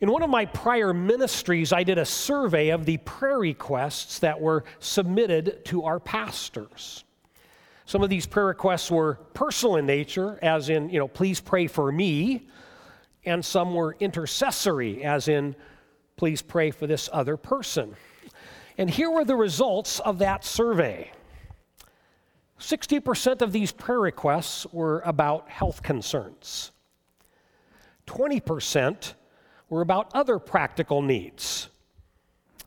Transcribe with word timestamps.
In 0.00 0.12
one 0.12 0.22
of 0.22 0.30
my 0.30 0.46
prior 0.46 0.94
ministries, 0.94 1.72
I 1.72 1.82
did 1.82 1.98
a 1.98 2.04
survey 2.04 2.68
of 2.68 2.84
the 2.84 2.98
prayer 2.98 3.40
requests 3.40 4.20
that 4.20 4.40
were 4.40 4.64
submitted 4.78 5.64
to 5.66 5.84
our 5.84 5.98
pastors. 5.98 7.02
Some 7.84 8.04
of 8.04 8.10
these 8.10 8.24
prayer 8.24 8.46
requests 8.46 8.92
were 8.92 9.14
personal 9.34 9.76
in 9.76 9.86
nature, 9.86 10.38
as 10.40 10.68
in, 10.68 10.88
you 10.88 11.00
know, 11.00 11.08
please 11.08 11.40
pray 11.40 11.66
for 11.66 11.90
me, 11.90 12.46
and 13.24 13.44
some 13.44 13.74
were 13.74 13.96
intercessory, 13.98 15.02
as 15.02 15.26
in, 15.26 15.56
please 16.16 16.42
pray 16.42 16.70
for 16.70 16.86
this 16.86 17.08
other 17.12 17.36
person. 17.36 17.96
And 18.76 18.88
here 18.88 19.10
were 19.10 19.24
the 19.24 19.36
results 19.36 19.98
of 20.00 20.18
that 20.18 20.44
survey 20.44 21.10
60% 22.60 23.40
of 23.40 23.52
these 23.52 23.70
prayer 23.70 24.00
requests 24.00 24.66
were 24.72 25.00
about 25.04 25.48
health 25.48 25.82
concerns, 25.82 26.72
20% 28.06 29.14
were 29.68 29.80
about 29.82 30.10
other 30.14 30.38
practical 30.38 31.02
needs 31.02 31.68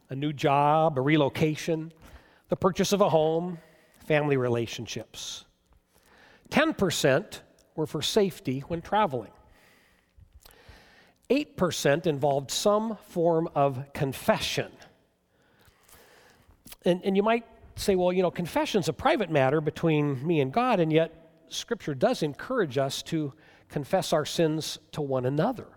a 0.09 0.15
new 0.15 0.33
job, 0.33 0.97
a 0.97 1.01
relocation, 1.01 1.93
the 2.49 2.55
purchase 2.57 2.91
of 2.91 2.99
a 2.99 3.07
home, 3.07 3.57
family 4.05 4.35
relationships. 4.35 5.45
10% 6.49 7.39
were 7.77 7.87
for 7.87 8.01
safety 8.01 8.59
when 8.67 8.81
traveling. 8.81 9.31
8% 11.29 12.07
involved 12.07 12.51
some 12.51 12.97
form 13.07 13.47
of 13.55 13.93
confession. 13.93 14.69
And, 16.83 16.99
and 17.05 17.15
you 17.15 17.23
might 17.23 17.45
say, 17.77 17.95
well, 17.95 18.11
you 18.11 18.21
know, 18.21 18.31
confession's 18.31 18.89
a 18.89 18.93
private 18.93 19.31
matter 19.31 19.61
between 19.61 20.27
me 20.27 20.41
and 20.41 20.51
God, 20.51 20.81
and 20.81 20.91
yet 20.91 21.31
Scripture 21.47 21.95
does 21.95 22.21
encourage 22.21 22.77
us 22.77 23.01
to 23.03 23.31
confess 23.69 24.11
our 24.11 24.25
sins 24.25 24.77
to 24.91 25.01
one 25.01 25.25
another. 25.25 25.67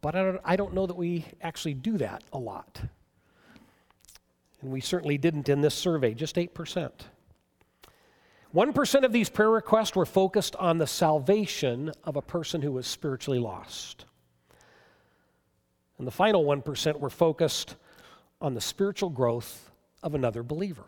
But 0.00 0.40
I 0.44 0.56
don't, 0.56 0.72
know 0.72 0.86
that 0.86 0.96
we 0.96 1.26
actually 1.42 1.74
do 1.74 1.98
that 1.98 2.24
a 2.32 2.38
lot. 2.38 2.80
And 4.62 4.72
we 4.72 4.80
certainly 4.80 5.18
didn't 5.18 5.48
in 5.48 5.60
this 5.60 5.74
survey, 5.74 6.14
just 6.14 6.36
8%. 6.36 6.90
1% 8.54 9.04
of 9.04 9.12
these 9.12 9.28
prayer 9.28 9.50
requests 9.50 9.94
were 9.94 10.06
focused 10.06 10.56
on 10.56 10.78
the 10.78 10.86
salvation 10.86 11.92
of 12.04 12.16
a 12.16 12.22
person 12.22 12.62
who 12.62 12.72
was 12.72 12.86
spiritually 12.86 13.38
lost. 13.38 14.04
And 15.98 16.06
the 16.06 16.12
final 16.12 16.44
1% 16.44 16.98
were 16.98 17.10
focused 17.10 17.76
on 18.40 18.54
the 18.54 18.60
spiritual 18.60 19.10
growth 19.10 19.70
of 20.02 20.14
another 20.14 20.42
believer. 20.42 20.84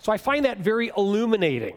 So 0.00 0.12
I 0.12 0.16
find 0.16 0.44
that 0.44 0.58
very 0.58 0.92
illuminating 0.96 1.76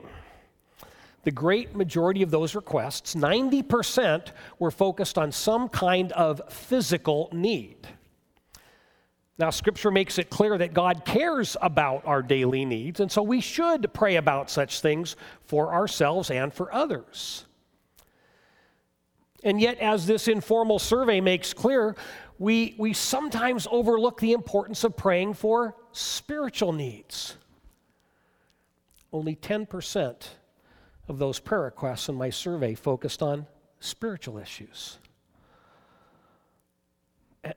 the 1.24 1.32
great 1.32 1.76
majority 1.76 2.24
of 2.24 2.32
those 2.32 2.56
requests, 2.56 3.16
90%, 3.16 4.28
were 4.60 4.72
focused 4.72 5.18
on 5.18 5.32
some 5.32 5.70
kind 5.70 6.12
of 6.14 6.42
physical 6.50 7.30
need. 7.32 7.88
Now, 9.38 9.50
Scripture 9.50 9.92
makes 9.92 10.18
it 10.18 10.30
clear 10.30 10.58
that 10.58 10.74
God 10.74 11.06
cares 11.06 11.58
about 11.62 12.06
our 12.06 12.22
daily 12.22 12.66
needs, 12.66 13.00
and 13.00 13.12
so 13.12 13.24
we 13.24 13.42
should 13.42 13.92
pray 13.94 14.18
about 14.18 14.50
such 14.50 14.82
things 14.82 15.16
for 15.46 15.74
ourselves 15.74 16.30
and 16.30 16.54
for 16.54 16.74
others. 16.74 17.46
And 19.44 19.60
yet, 19.60 19.80
as 19.80 20.06
this 20.06 20.28
informal 20.28 20.78
survey 20.78 21.22
makes 21.22 21.54
clear, 21.54 21.96
we, 22.38 22.76
we 22.78 22.94
sometimes 22.94 23.68
overlook 23.72 24.20
the 24.20 24.34
importance 24.34 24.84
of 24.84 24.96
praying 24.96 25.34
for 25.34 25.76
spiritual 25.92 26.74
needs. 26.74 27.36
Only 29.12 29.36
10% 29.36 30.28
of 31.12 31.20
those 31.20 31.40
prayer 31.40 31.62
requests 31.62 32.10
in 32.10 32.16
my 32.16 32.32
survey 32.32 32.74
focused 32.74 33.22
on 33.22 33.46
spiritual 33.80 34.40
issues. 34.40 34.98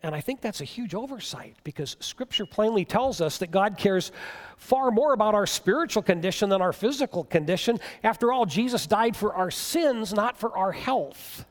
And 0.02 0.14
I 0.14 0.20
think 0.20 0.41
that's 0.41 0.60
a 0.60 0.64
huge 0.64 0.94
oversight 0.94 1.56
because 1.62 1.97
Scripture 2.00 2.47
plainly 2.47 2.84
tells 2.84 3.20
us 3.20 3.38
that 3.38 3.50
God 3.50 3.77
cares 3.77 4.12
far 4.56 4.91
more 4.91 5.12
about 5.12 5.34
our 5.34 5.47
spiritual 5.47 6.03
condition 6.03 6.48
than 6.48 6.62
our 6.62 6.72
physical 6.72 7.22
condition. 7.22 7.78
After 8.03 8.32
all, 8.32 8.47
Jesus 8.47 8.87
died 8.87 9.14
for 9.14 9.34
our 9.34 9.50
sins, 9.50 10.12
not 10.12 10.38
for 10.38 10.56
our 10.56 10.72
health. 10.72 11.44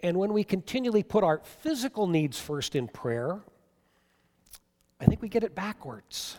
And 0.00 0.18
when 0.18 0.32
we 0.32 0.44
continually 0.44 1.02
put 1.02 1.24
our 1.24 1.40
physical 1.44 2.06
needs 2.06 2.38
first 2.38 2.76
in 2.76 2.86
prayer, 2.86 3.40
I 5.00 5.06
think 5.06 5.22
we 5.22 5.28
get 5.28 5.44
it 5.44 5.54
backwards. 5.54 6.36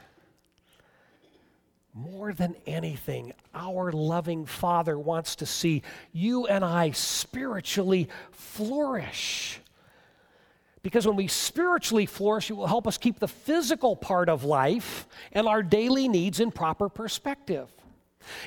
More 1.93 2.31
than 2.31 2.55
anything, 2.65 3.33
our 3.53 3.91
loving 3.91 4.45
Father 4.45 4.97
wants 4.97 5.35
to 5.37 5.45
see 5.45 5.83
you 6.13 6.47
and 6.47 6.63
I 6.63 6.91
spiritually 6.91 8.07
flourish. 8.31 9.59
Because 10.83 11.05
when 11.05 11.17
we 11.17 11.27
spiritually 11.27 12.05
flourish, 12.05 12.49
it 12.49 12.53
will 12.53 12.67
help 12.67 12.87
us 12.87 12.97
keep 12.97 13.19
the 13.19 13.27
physical 13.27 13.95
part 13.95 14.29
of 14.29 14.45
life 14.45 15.05
and 15.33 15.47
our 15.47 15.61
daily 15.61 16.07
needs 16.07 16.39
in 16.39 16.51
proper 16.51 16.89
perspective. 16.89 17.67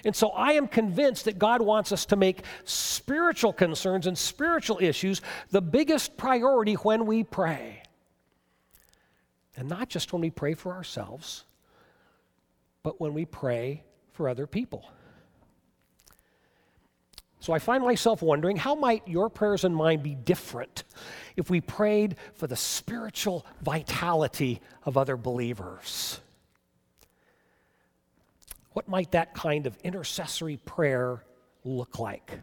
And 0.04 0.16
so 0.16 0.30
I 0.30 0.52
am 0.52 0.66
convinced 0.66 1.26
that 1.26 1.38
God 1.38 1.60
wants 1.60 1.92
us 1.92 2.06
to 2.06 2.16
make 2.16 2.44
spiritual 2.64 3.52
concerns 3.52 4.06
and 4.06 4.16
spiritual 4.16 4.78
issues 4.80 5.20
the 5.50 5.60
biggest 5.60 6.16
priority 6.16 6.74
when 6.74 7.06
we 7.06 7.24
pray. 7.24 7.82
And 9.56 9.68
not 9.68 9.88
just 9.88 10.12
when 10.12 10.22
we 10.22 10.30
pray 10.30 10.54
for 10.54 10.72
ourselves, 10.72 11.44
but 12.84 13.00
when 13.00 13.12
we 13.14 13.24
pray 13.24 13.82
for 14.12 14.28
other 14.28 14.46
people. 14.46 14.88
So 17.40 17.52
I 17.52 17.58
find 17.58 17.82
myself 17.82 18.22
wondering 18.22 18.56
how 18.56 18.74
might 18.74 19.06
your 19.08 19.28
prayers 19.28 19.64
and 19.64 19.74
mine 19.74 20.00
be 20.00 20.14
different 20.14 20.84
if 21.36 21.50
we 21.50 21.60
prayed 21.60 22.16
for 22.34 22.46
the 22.46 22.56
spiritual 22.56 23.44
vitality 23.60 24.60
of 24.84 24.96
other 24.96 25.16
believers? 25.16 26.20
What 28.72 28.88
might 28.88 29.10
that 29.12 29.34
kind 29.34 29.66
of 29.66 29.76
intercessory 29.84 30.56
prayer 30.56 31.22
look 31.64 31.98
like? 31.98 32.38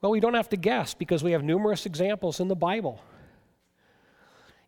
Well, 0.00 0.12
we 0.12 0.20
don't 0.20 0.34
have 0.34 0.48
to 0.50 0.56
guess 0.56 0.94
because 0.94 1.22
we 1.22 1.32
have 1.32 1.44
numerous 1.44 1.86
examples 1.86 2.40
in 2.40 2.48
the 2.48 2.56
Bible. 2.56 3.00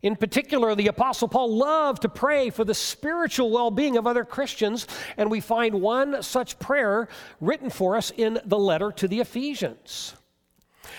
In 0.05 0.15
particular, 0.15 0.75
the 0.75 0.89
Apostle 0.89 1.27
Paul 1.27 1.57
loved 1.57 2.03
to 2.03 2.09
pray 2.09 2.51
for 2.51 2.63
the 2.63 2.75
spiritual 2.75 3.49
well 3.49 3.71
being 3.71 3.97
of 3.97 4.05
other 4.05 4.23
Christians, 4.23 4.85
and 5.17 5.31
we 5.31 5.39
find 5.39 5.81
one 5.81 6.21
such 6.21 6.59
prayer 6.59 7.07
written 7.41 7.71
for 7.71 7.95
us 7.95 8.11
in 8.15 8.39
the 8.45 8.59
letter 8.59 8.91
to 8.91 9.07
the 9.07 9.19
Ephesians. 9.19 10.13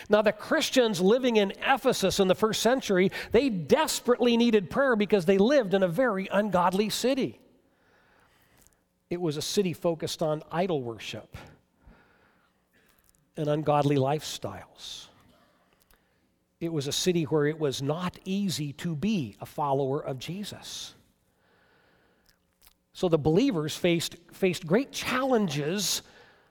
Now, 0.08 0.22
the 0.22 0.32
Christians 0.32 1.00
living 1.00 1.36
in 1.36 1.52
Ephesus 1.64 2.18
in 2.18 2.26
the 2.26 2.34
first 2.34 2.60
century, 2.60 3.12
they 3.30 3.48
desperately 3.48 4.36
needed 4.36 4.70
prayer 4.70 4.96
because 4.96 5.24
they 5.24 5.38
lived 5.38 5.72
in 5.72 5.84
a 5.84 5.88
very 5.88 6.26
ungodly 6.32 6.90
city. 6.90 7.38
It 9.08 9.20
was 9.20 9.36
a 9.36 9.42
city 9.42 9.72
focused 9.72 10.20
on 10.20 10.42
idol 10.50 10.82
worship 10.82 11.36
and 13.36 13.46
ungodly 13.46 13.98
lifestyles. 13.98 15.06
It 16.60 16.72
was 16.72 16.86
a 16.86 16.92
city 16.92 17.24
where 17.24 17.46
it 17.46 17.58
was 17.58 17.82
not 17.82 18.18
easy 18.24 18.72
to 18.74 18.96
be 18.96 19.36
a 19.40 19.46
follower 19.46 20.00
of 20.00 20.18
Jesus. 20.18 20.94
So 22.92 23.08
the 23.08 23.18
believers 23.18 23.76
faced, 23.76 24.16
faced 24.32 24.66
great 24.66 24.90
challenges 24.90 26.00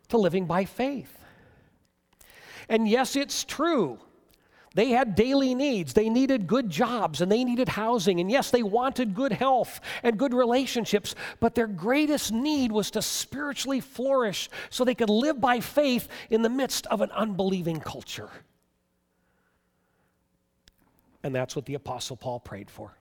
to 0.10 0.18
living 0.18 0.46
by 0.46 0.66
faith. 0.66 1.12
And 2.70 2.88
yes, 2.88 3.16
it's 3.16 3.44
true. 3.44 4.00
They 4.76 4.90
had 4.90 5.16
daily 5.16 5.56
needs. 5.56 5.94
They 5.94 6.10
needed 6.10 6.48
good 6.48 6.70
jobs 6.70 7.22
and 7.22 7.32
they 7.32 7.44
needed 7.44 7.70
housing. 7.70 8.20
And 8.20 8.30
yes, 8.30 8.52
they 8.52 8.62
wanted 8.62 9.16
good 9.16 9.32
health 9.32 9.80
and 10.04 10.20
good 10.20 10.34
relationships. 10.34 11.16
But 11.40 11.56
their 11.56 11.66
greatest 11.68 12.32
need 12.32 12.72
was 12.72 12.92
to 12.92 13.02
spiritually 13.02 13.80
flourish 13.80 14.50
so 14.70 14.84
they 14.84 14.94
could 14.94 15.10
live 15.10 15.40
by 15.40 15.62
faith 15.62 16.10
in 16.30 16.42
the 16.42 16.50
midst 16.50 16.86
of 16.88 17.02
an 17.02 17.10
unbelieving 17.12 17.80
culture. 17.80 18.30
And 21.26 21.34
that's 21.34 21.56
what 21.56 21.66
the 21.66 21.74
Apostle 21.74 22.16
Paul 22.16 22.40
prayed 22.40 22.70
for. 22.70 22.96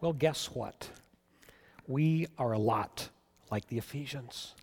Well, 0.00 0.12
guess 0.12 0.46
what? 0.46 0.88
We 1.88 2.28
are 2.38 2.52
a 2.52 2.58
lot 2.58 3.08
like 3.50 3.66
the 3.66 3.78
Ephesians. 3.78 4.54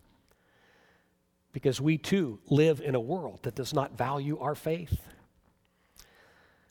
Because 1.51 1.81
we 1.81 1.97
too 1.97 2.39
live 2.47 2.79
in 2.79 2.95
a 2.95 3.01
world 3.01 3.39
that 3.41 3.53
does 3.53 3.73
not 3.73 3.97
value 3.97 4.39
our 4.39 4.55
faith. 4.55 4.97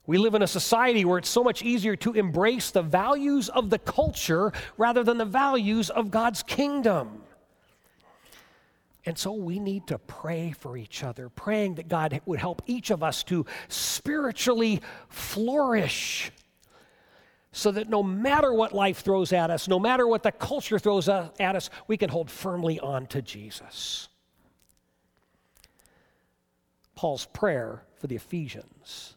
We 0.07 0.17
live 0.17 0.35
in 0.35 0.41
a 0.41 0.47
society 0.47 1.05
where 1.05 1.19
it's 1.19 1.29
so 1.29 1.45
much 1.45 1.63
easier 1.63 1.95
to 1.97 2.15
embrace 2.15 2.71
the 2.71 2.81
values 2.81 3.51
of 3.51 3.69
the 3.69 3.79
culture 3.79 4.55
rather 4.79 5.05
than 5.05 5.19
the 5.19 5.27
values 5.27 5.91
of 5.91 6.11
God's 6.11 6.43
kingdom. 6.43 7.23
And 9.09 9.17
so 9.17 9.33
we 9.33 9.59
need 9.59 9.87
to 9.87 9.97
pray 9.99 10.53
for 10.53 10.77
each 10.77 11.03
other, 11.03 11.31
praying 11.31 11.77
that 11.77 11.89
God 11.89 12.21
would 12.27 12.39
help 12.39 12.61
each 12.67 12.91
of 12.91 13.03
us 13.03 13.25
to 13.25 13.47
spiritually 13.69 14.83
flourish. 15.09 16.31
so 17.53 17.71
that 17.73 17.89
no 17.89 18.03
matter 18.03 18.53
what 18.53 18.73
life 18.75 19.01
throws 19.01 19.33
at 19.33 19.51
us, 19.51 19.67
no 19.67 19.79
matter 19.79 20.07
what 20.07 20.23
the 20.23 20.33
culture 20.33 20.79
throws 20.79 21.09
at 21.09 21.41
us, 21.41 21.71
we 21.87 21.97
can 21.97 22.11
hold 22.11 22.31
firmly 22.31 22.79
on 22.81 23.07
to 23.07 23.23
Jesus. 23.23 24.09
Paul's 26.95 27.27
prayer 27.27 27.83
for 27.97 28.09
the 28.09 28.17
Ephesians, 28.17 29.17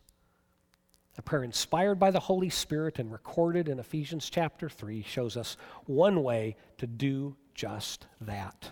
a 1.18 1.22
prayer 1.22 1.44
inspired 1.44 2.00
by 2.00 2.12
the 2.12 2.20
Holy 2.20 2.50
Spirit 2.50 2.98
and 3.00 3.12
recorded 3.12 3.68
in 3.68 3.80
Ephesians 3.80 4.30
chapter 4.30 4.70
3, 4.70 5.04
shows 5.04 5.36
us 5.36 5.58
one 5.86 6.24
way 6.24 6.56
to 6.78 6.88
do 6.88 7.36
just 7.54 8.08
that. 8.22 8.72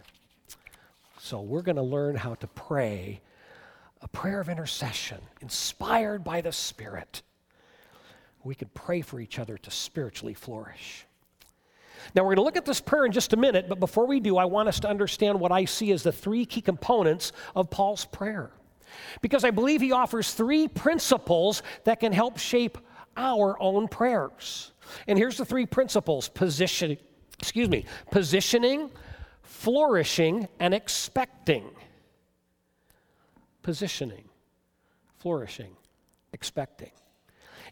So 1.30 1.42
we're 1.42 1.62
going 1.62 1.76
to 1.76 1.84
learn 1.84 2.16
how 2.16 2.34
to 2.34 2.48
pray 2.48 3.22
a 4.02 4.08
prayer 4.08 4.40
of 4.40 4.50
intercession 4.50 5.20
inspired 5.42 6.24
by 6.24 6.42
the 6.42 6.52
Spirit 6.52 7.22
we 8.44 8.56
could 8.56 8.74
pray 8.74 9.02
for 9.02 9.20
each 9.20 9.38
other 9.38 9.56
to 9.56 9.70
spiritually 9.70 10.34
flourish. 10.34 11.06
Now, 12.16 12.24
we're 12.24 12.30
going 12.30 12.38
to 12.38 12.42
look 12.46 12.58
at 12.58 12.66
this 12.66 12.82
prayer 12.82 13.06
in 13.06 13.12
just 13.12 13.34
a 13.34 13.38
minute, 13.38 13.70
but 13.70 13.80
before 13.80 14.08
we 14.08 14.20
do, 14.20 14.38
I 14.38 14.46
want 14.46 14.70
us 14.70 14.80
to 14.80 14.90
understand 14.90 15.40
what 15.40 15.52
I 15.52 15.66
see 15.66 15.92
as 15.92 16.02
the 16.02 16.12
three 16.12 16.48
key 16.48 16.62
components 16.62 17.32
of 17.56 17.70
Paul's 17.70 18.06
prayer. 18.06 18.50
Because 19.22 19.44
I 19.44 19.52
believe 19.52 19.82
he 19.82 19.92
offers 19.92 20.34
three 20.34 20.68
principles 20.68 21.62
that 21.84 22.00
can 22.00 22.12
help 22.12 22.40
shape 22.40 22.80
our 23.16 23.56
own 23.62 23.88
prayers. 23.88 24.72
And 25.08 25.16
here's 25.16 25.38
the 25.38 25.46
three 25.46 25.68
principles 25.68 26.28
position, 26.28 26.98
excuse 27.38 27.70
me, 27.70 27.86
positioning, 28.10 28.90
flourishing, 29.50 30.48
and 30.60 30.76
expecting. 30.76 31.66
Positioning, 33.64 34.30
flourishing, 35.18 35.76
expecting. 36.32 36.92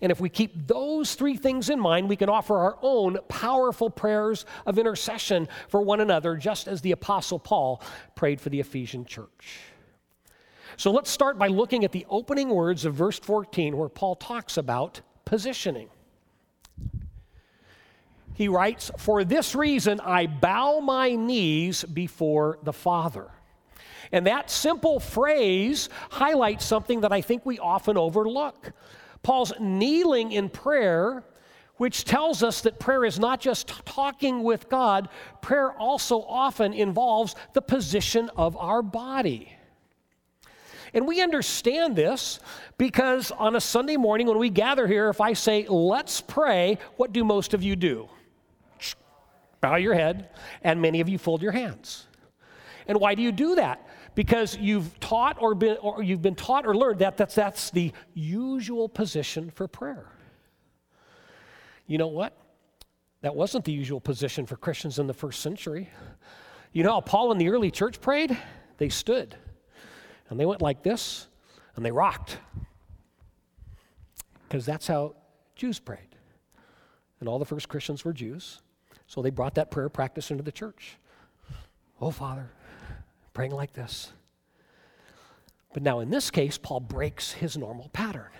And 0.01 0.11
if 0.11 0.19
we 0.19 0.27
keep 0.27 0.67
those 0.67 1.13
three 1.13 1.37
things 1.37 1.69
in 1.69 1.79
mind, 1.79 2.09
we 2.09 2.15
can 2.15 2.29
offer 2.29 2.57
our 2.57 2.77
own 2.81 3.19
powerful 3.27 3.91
prayers 3.91 4.45
of 4.65 4.79
intercession 4.79 5.47
for 5.69 5.81
one 5.81 6.01
another, 6.01 6.35
just 6.35 6.67
as 6.67 6.81
the 6.81 6.91
Apostle 6.91 7.39
Paul 7.39 7.81
prayed 8.15 8.41
for 8.41 8.49
the 8.49 8.59
Ephesian 8.59 9.05
church. 9.05 9.59
So 10.77 10.91
let's 10.91 11.11
start 11.11 11.37
by 11.37 11.47
looking 11.47 11.83
at 11.85 11.91
the 11.91 12.07
opening 12.09 12.49
words 12.49 12.85
of 12.85 12.95
verse 12.95 13.19
14, 13.19 13.77
where 13.77 13.87
Paul 13.87 14.15
talks 14.15 14.57
about 14.57 15.01
positioning. 15.25 15.89
He 18.37 18.47
writes, 18.47 18.91
For 18.99 19.23
this 19.23 19.55
reason 19.55 19.99
I 19.99 20.27
bow 20.27 20.79
my 20.79 21.15
knees 21.15 21.83
before 21.83 22.59
the 22.61 22.71
Father. 22.71 23.31
And 24.11 24.27
that 24.27 24.51
simple 24.51 24.99
phrase 24.99 25.89
highlights 26.11 26.63
something 26.63 27.01
that 27.01 27.11
I 27.11 27.21
think 27.21 27.47
we 27.47 27.57
often 27.57 27.97
overlook. 27.97 28.73
Paul's 29.23 29.53
kneeling 29.59 30.31
in 30.31 30.49
prayer, 30.49 31.23
which 31.77 32.05
tells 32.05 32.43
us 32.43 32.61
that 32.61 32.79
prayer 32.79 33.05
is 33.05 33.17
not 33.17 33.41
just 33.41 33.69
talking 33.87 34.43
with 34.43 34.69
God, 34.69 35.09
prayer 35.41 35.71
also 35.71 36.21
often 36.21 36.73
involves 36.73 37.33
the 37.53 37.61
position 37.63 38.29
of 38.37 38.55
our 38.55 38.83
body. 38.83 39.51
And 40.93 41.07
we 41.07 41.23
understand 41.23 41.95
this 41.95 42.39
because 42.77 43.31
on 43.31 43.55
a 43.55 43.61
Sunday 43.61 43.97
morning 43.97 44.27
when 44.27 44.37
we 44.37 44.51
gather 44.51 44.85
here, 44.85 45.09
if 45.09 45.21
I 45.21 45.33
say, 45.33 45.65
let's 45.67 46.21
pray, 46.21 46.77
what 46.97 47.11
do 47.11 47.23
most 47.23 47.55
of 47.55 47.63
you 47.63 47.75
do? 47.75 48.07
Bow 49.61 49.75
your 49.75 49.93
head, 49.93 50.29
and 50.63 50.81
many 50.81 51.01
of 51.01 51.09
you 51.09 51.17
fold 51.17 51.41
your 51.41 51.51
hands. 51.51 52.05
And 52.87 52.99
why 52.99 53.15
do 53.15 53.21
you 53.21 53.31
do 53.31 53.55
that? 53.55 53.87
because 54.17 54.57
you've 54.57 54.99
taught 54.99 55.37
or 55.39 55.53
been 55.53 55.77
or 55.77 56.01
you've 56.01 56.23
been 56.23 56.33
taught 56.33 56.65
or 56.65 56.75
learned 56.75 56.97
that 56.97 57.17
that's, 57.17 57.35
that's 57.35 57.69
the 57.69 57.93
usual 58.15 58.89
position 58.89 59.51
for 59.51 59.67
prayer. 59.67 60.07
You 61.85 61.99
know 61.99 62.07
what? 62.07 62.35
That 63.21 63.35
wasn't 63.35 63.63
the 63.63 63.71
usual 63.71 64.01
position 64.01 64.47
for 64.47 64.57
Christians 64.57 64.97
in 64.97 65.05
the 65.05 65.13
first 65.13 65.41
century. 65.41 65.91
You 66.73 66.81
know 66.81 66.93
how 66.93 67.01
Paul 67.01 67.31
and 67.31 67.39
the 67.39 67.49
early 67.49 67.69
church 67.69 68.01
prayed? 68.01 68.35
They 68.79 68.89
stood. 68.89 69.35
And 70.31 70.39
they 70.39 70.47
went 70.47 70.63
like 70.63 70.81
this, 70.81 71.27
and 71.75 71.85
they 71.85 71.91
rocked. 71.91 72.39
Because 74.47 74.65
that's 74.65 74.87
how 74.87 75.15
Jews 75.55 75.77
prayed. 75.79 76.15
And 77.19 77.29
all 77.29 77.37
the 77.37 77.45
first 77.45 77.69
Christians 77.69 78.03
were 78.03 78.13
Jews. 78.13 78.63
So 79.07 79.21
they 79.21 79.29
brought 79.29 79.55
that 79.55 79.71
prayer 79.71 79.89
practice 79.89 80.31
into 80.31 80.43
the 80.43 80.51
church. 80.51 80.97
Oh, 81.99 82.11
Father, 82.11 82.51
praying 83.33 83.53
like 83.53 83.73
this. 83.73 84.11
But 85.73 85.81
now, 85.81 85.99
in 85.99 86.09
this 86.09 86.29
case, 86.29 86.57
Paul 86.57 86.81
breaks 86.81 87.31
his 87.31 87.57
normal 87.57 87.89
pattern. 87.89 88.31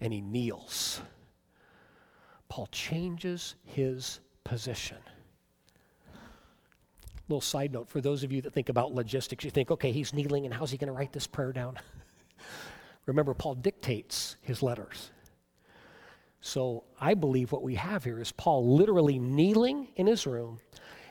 And 0.00 0.12
he 0.12 0.20
kneels. 0.20 1.00
Paul 2.48 2.68
changes 2.70 3.54
his 3.64 4.20
position. 4.44 4.98
Little 7.28 7.40
side 7.40 7.72
note 7.72 7.88
for 7.88 8.00
those 8.00 8.22
of 8.22 8.30
you 8.30 8.40
that 8.42 8.52
think 8.52 8.68
about 8.68 8.94
logistics, 8.94 9.44
you 9.44 9.50
think, 9.50 9.70
okay, 9.70 9.90
he's 9.90 10.12
kneeling, 10.12 10.44
and 10.44 10.54
how's 10.54 10.70
he 10.70 10.76
going 10.76 10.86
to 10.88 10.92
write 10.92 11.12
this 11.12 11.26
prayer 11.26 11.52
down? 11.52 11.78
Remember, 13.06 13.34
Paul 13.34 13.56
dictates 13.56 14.36
his 14.42 14.62
letters. 14.62 15.10
So 16.40 16.84
I 17.00 17.14
believe 17.14 17.52
what 17.52 17.62
we 17.62 17.74
have 17.74 18.04
here 18.04 18.20
is 18.20 18.32
Paul 18.32 18.76
literally 18.76 19.18
kneeling 19.18 19.88
in 19.96 20.06
his 20.06 20.26
room, 20.26 20.58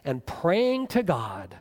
and 0.03 0.25
praying 0.25 0.87
to 0.87 1.03
God 1.03 1.57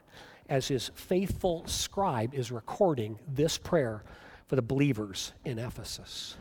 as 0.48 0.68
his 0.68 0.90
faithful 0.94 1.66
scribe 1.66 2.34
is 2.34 2.52
recording 2.52 3.18
this 3.26 3.56
prayer 3.56 4.04
for 4.46 4.56
the 4.56 4.62
believers 4.62 5.32
in 5.44 5.58
Ephesus. 5.58 6.36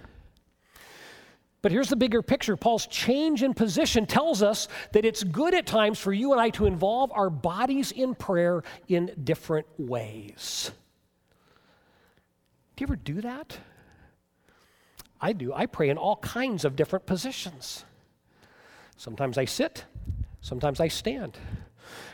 But 1.61 1.71
here's 1.71 1.87
the 1.87 1.95
bigger 1.95 2.21
picture. 2.21 2.57
Paul's 2.57 2.85
change 2.87 3.41
in 3.41 3.53
position 3.53 4.05
tells 4.05 4.43
us 4.43 4.67
that 4.91 5.05
it's 5.05 5.23
good 5.23 5.53
at 5.53 5.65
times 5.65 5.97
for 5.97 6.11
you 6.11 6.33
and 6.33 6.41
I 6.41 6.49
to 6.51 6.65
involve 6.65 7.09
our 7.13 7.29
bodies 7.29 7.93
in 7.93 8.15
prayer 8.15 8.63
in 8.89 9.13
different 9.23 9.65
ways. 9.77 10.71
Do 12.75 12.81
you 12.81 12.87
ever 12.87 12.97
do 12.97 13.21
that? 13.21 13.57
I 15.23 15.31
do. 15.31 15.53
I 15.53 15.67
pray 15.67 15.87
in 15.87 15.97
all 15.97 16.17
kinds 16.17 16.65
of 16.65 16.75
different 16.75 17.05
positions. 17.05 17.85
Sometimes 18.97 19.37
I 19.37 19.45
sit, 19.45 19.85
sometimes 20.41 20.81
I 20.81 20.89
stand. 20.89 21.37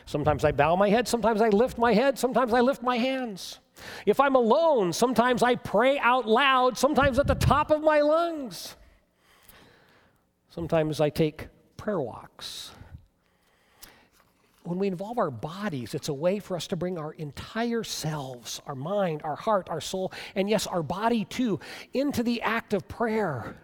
Sometimes 0.06 0.44
I 0.44 0.52
bow 0.52 0.76
my 0.76 0.88
head, 0.88 1.08
sometimes 1.08 1.40
I 1.40 1.48
lift 1.48 1.76
my 1.76 1.92
head, 1.92 2.20
sometimes 2.20 2.52
I 2.54 2.60
lift 2.60 2.84
my 2.84 2.98
hands. 2.98 3.58
If 4.06 4.20
I'm 4.20 4.36
alone, 4.36 4.92
sometimes 4.92 5.42
I 5.42 5.56
pray 5.56 5.98
out 5.98 6.28
loud, 6.28 6.78
sometimes 6.78 7.18
at 7.18 7.26
the 7.26 7.34
top 7.34 7.72
of 7.72 7.82
my 7.82 8.00
lungs. 8.00 8.76
Sometimes 10.48 11.00
I 11.00 11.10
take 11.10 11.48
prayer 11.76 12.00
walks 12.00 12.70
when 14.70 14.78
we 14.78 14.86
involve 14.86 15.18
our 15.18 15.32
bodies, 15.32 15.94
it's 15.94 16.08
a 16.08 16.14
way 16.14 16.38
for 16.38 16.56
us 16.56 16.68
to 16.68 16.76
bring 16.76 16.96
our 16.96 17.12
entire 17.14 17.82
selves, 17.82 18.62
our 18.68 18.76
mind, 18.76 19.20
our 19.24 19.34
heart, 19.34 19.68
our 19.68 19.80
soul, 19.80 20.12
and 20.36 20.48
yes, 20.48 20.68
our 20.68 20.84
body 20.84 21.24
too, 21.24 21.58
into 21.92 22.22
the 22.22 22.40
act 22.42 22.72
of 22.72 22.86
prayer. 22.86 23.56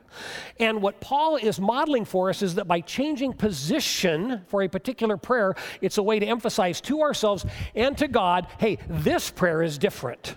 And 0.59 0.83
what 0.83 1.01
Paul 1.01 1.37
is 1.37 1.61
modeling 1.61 2.05
for 2.05 2.29
us 2.29 2.43
is 2.43 2.57
that 2.57 2.67
by 2.67 2.81
changing 2.81 3.35
position 3.35 4.43
for 4.49 4.63
a 4.63 4.69
particular 4.69 5.17
prayer, 5.17 5.55
it's 5.81 5.99
a 5.99 6.03
way 6.03 6.19
to 6.19 6.27
emphasize 6.27 6.81
to 6.83 7.03
ourselves 7.03 7.47
and 7.77 7.97
to 7.99 8.09
God 8.09 8.49
hey, 8.59 8.79
this 8.89 9.31
prayer 9.31 9.63
is 9.63 9.79
different. 9.79 10.35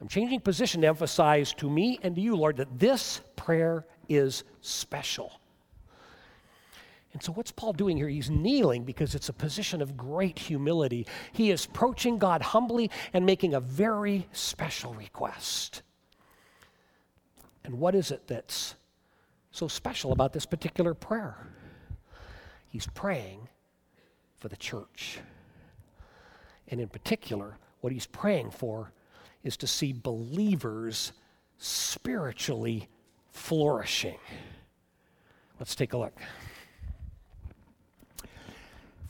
I'm 0.00 0.08
changing 0.08 0.40
position 0.40 0.80
to 0.80 0.86
emphasize 0.86 1.52
to 1.54 1.68
me 1.68 1.98
and 2.02 2.14
to 2.14 2.22
you, 2.22 2.36
Lord, 2.36 2.56
that 2.56 2.78
this 2.78 3.20
prayer 3.36 3.84
is 4.08 4.44
special. 4.62 5.39
And 7.12 7.22
so, 7.22 7.32
what's 7.32 7.50
Paul 7.50 7.72
doing 7.72 7.96
here? 7.96 8.08
He's 8.08 8.30
kneeling 8.30 8.84
because 8.84 9.14
it's 9.14 9.28
a 9.28 9.32
position 9.32 9.82
of 9.82 9.96
great 9.96 10.38
humility. 10.38 11.06
He 11.32 11.50
is 11.50 11.64
approaching 11.64 12.18
God 12.18 12.40
humbly 12.40 12.90
and 13.12 13.26
making 13.26 13.54
a 13.54 13.60
very 13.60 14.28
special 14.32 14.94
request. 14.94 15.82
And 17.64 17.78
what 17.78 17.94
is 17.94 18.10
it 18.10 18.26
that's 18.26 18.76
so 19.50 19.66
special 19.66 20.12
about 20.12 20.32
this 20.32 20.46
particular 20.46 20.94
prayer? 20.94 21.36
He's 22.68 22.86
praying 22.86 23.48
for 24.38 24.48
the 24.48 24.56
church. 24.56 25.18
And 26.68 26.80
in 26.80 26.88
particular, 26.88 27.58
what 27.80 27.92
he's 27.92 28.06
praying 28.06 28.52
for 28.52 28.92
is 29.42 29.56
to 29.58 29.66
see 29.66 29.92
believers 29.92 31.12
spiritually 31.58 32.88
flourishing. 33.32 34.18
Let's 35.58 35.74
take 35.74 35.92
a 35.92 35.98
look. 35.98 36.18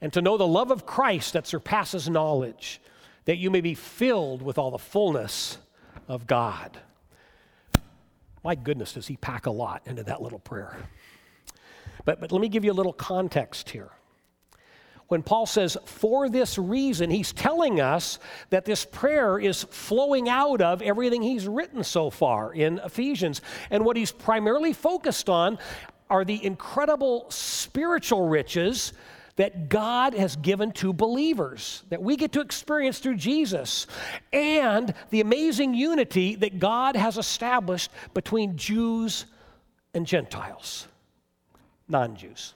and 0.00 0.12
to 0.12 0.22
know 0.22 0.36
the 0.36 0.46
love 0.46 0.70
of 0.70 0.86
Christ 0.86 1.32
that 1.32 1.46
surpasses 1.46 2.08
knowledge, 2.08 2.80
that 3.24 3.36
you 3.36 3.50
may 3.50 3.60
be 3.60 3.74
filled 3.74 4.42
with 4.42 4.58
all 4.58 4.70
the 4.70 4.78
fullness 4.78 5.58
of 6.06 6.26
God. 6.26 6.78
My 8.44 8.54
goodness, 8.54 8.94
does 8.94 9.06
he 9.06 9.16
pack 9.16 9.46
a 9.46 9.50
lot 9.50 9.82
into 9.86 10.04
that 10.04 10.22
little 10.22 10.38
prayer. 10.38 10.76
But, 12.04 12.20
but 12.20 12.32
let 12.32 12.40
me 12.40 12.48
give 12.48 12.64
you 12.64 12.72
a 12.72 12.74
little 12.74 12.92
context 12.92 13.70
here 13.70 13.90
when 15.08 15.22
Paul 15.22 15.46
says, 15.46 15.76
for 15.86 16.28
this 16.28 16.58
reason, 16.58 17.08
he's 17.08 17.32
telling 17.32 17.80
us 17.80 18.18
that 18.50 18.66
this 18.66 18.84
prayer 18.84 19.38
is 19.38 19.64
flowing 19.64 20.28
out 20.28 20.60
of 20.60 20.82
everything 20.82 21.22
he's 21.22 21.48
written 21.48 21.82
so 21.82 22.10
far 22.10 22.52
in 22.52 22.78
Ephesians. 22.84 23.40
And 23.70 23.84
what 23.84 23.96
he's 23.96 24.12
primarily 24.12 24.74
focused 24.74 25.30
on 25.30 25.58
are 26.10 26.24
the 26.26 26.44
incredible 26.44 27.26
spiritual 27.30 28.28
riches 28.28 28.92
that 29.38 29.68
God 29.68 30.14
has 30.14 30.34
given 30.34 30.72
to 30.72 30.92
believers, 30.92 31.84
that 31.90 32.02
we 32.02 32.16
get 32.16 32.32
to 32.32 32.40
experience 32.40 32.98
through 32.98 33.14
Jesus, 33.14 33.86
and 34.32 34.92
the 35.10 35.20
amazing 35.20 35.74
unity 35.74 36.34
that 36.34 36.58
God 36.58 36.96
has 36.96 37.16
established 37.16 37.92
between 38.14 38.56
Jews 38.56 39.26
and 39.94 40.04
Gentiles, 40.04 40.88
non 41.86 42.16
Jews. 42.16 42.54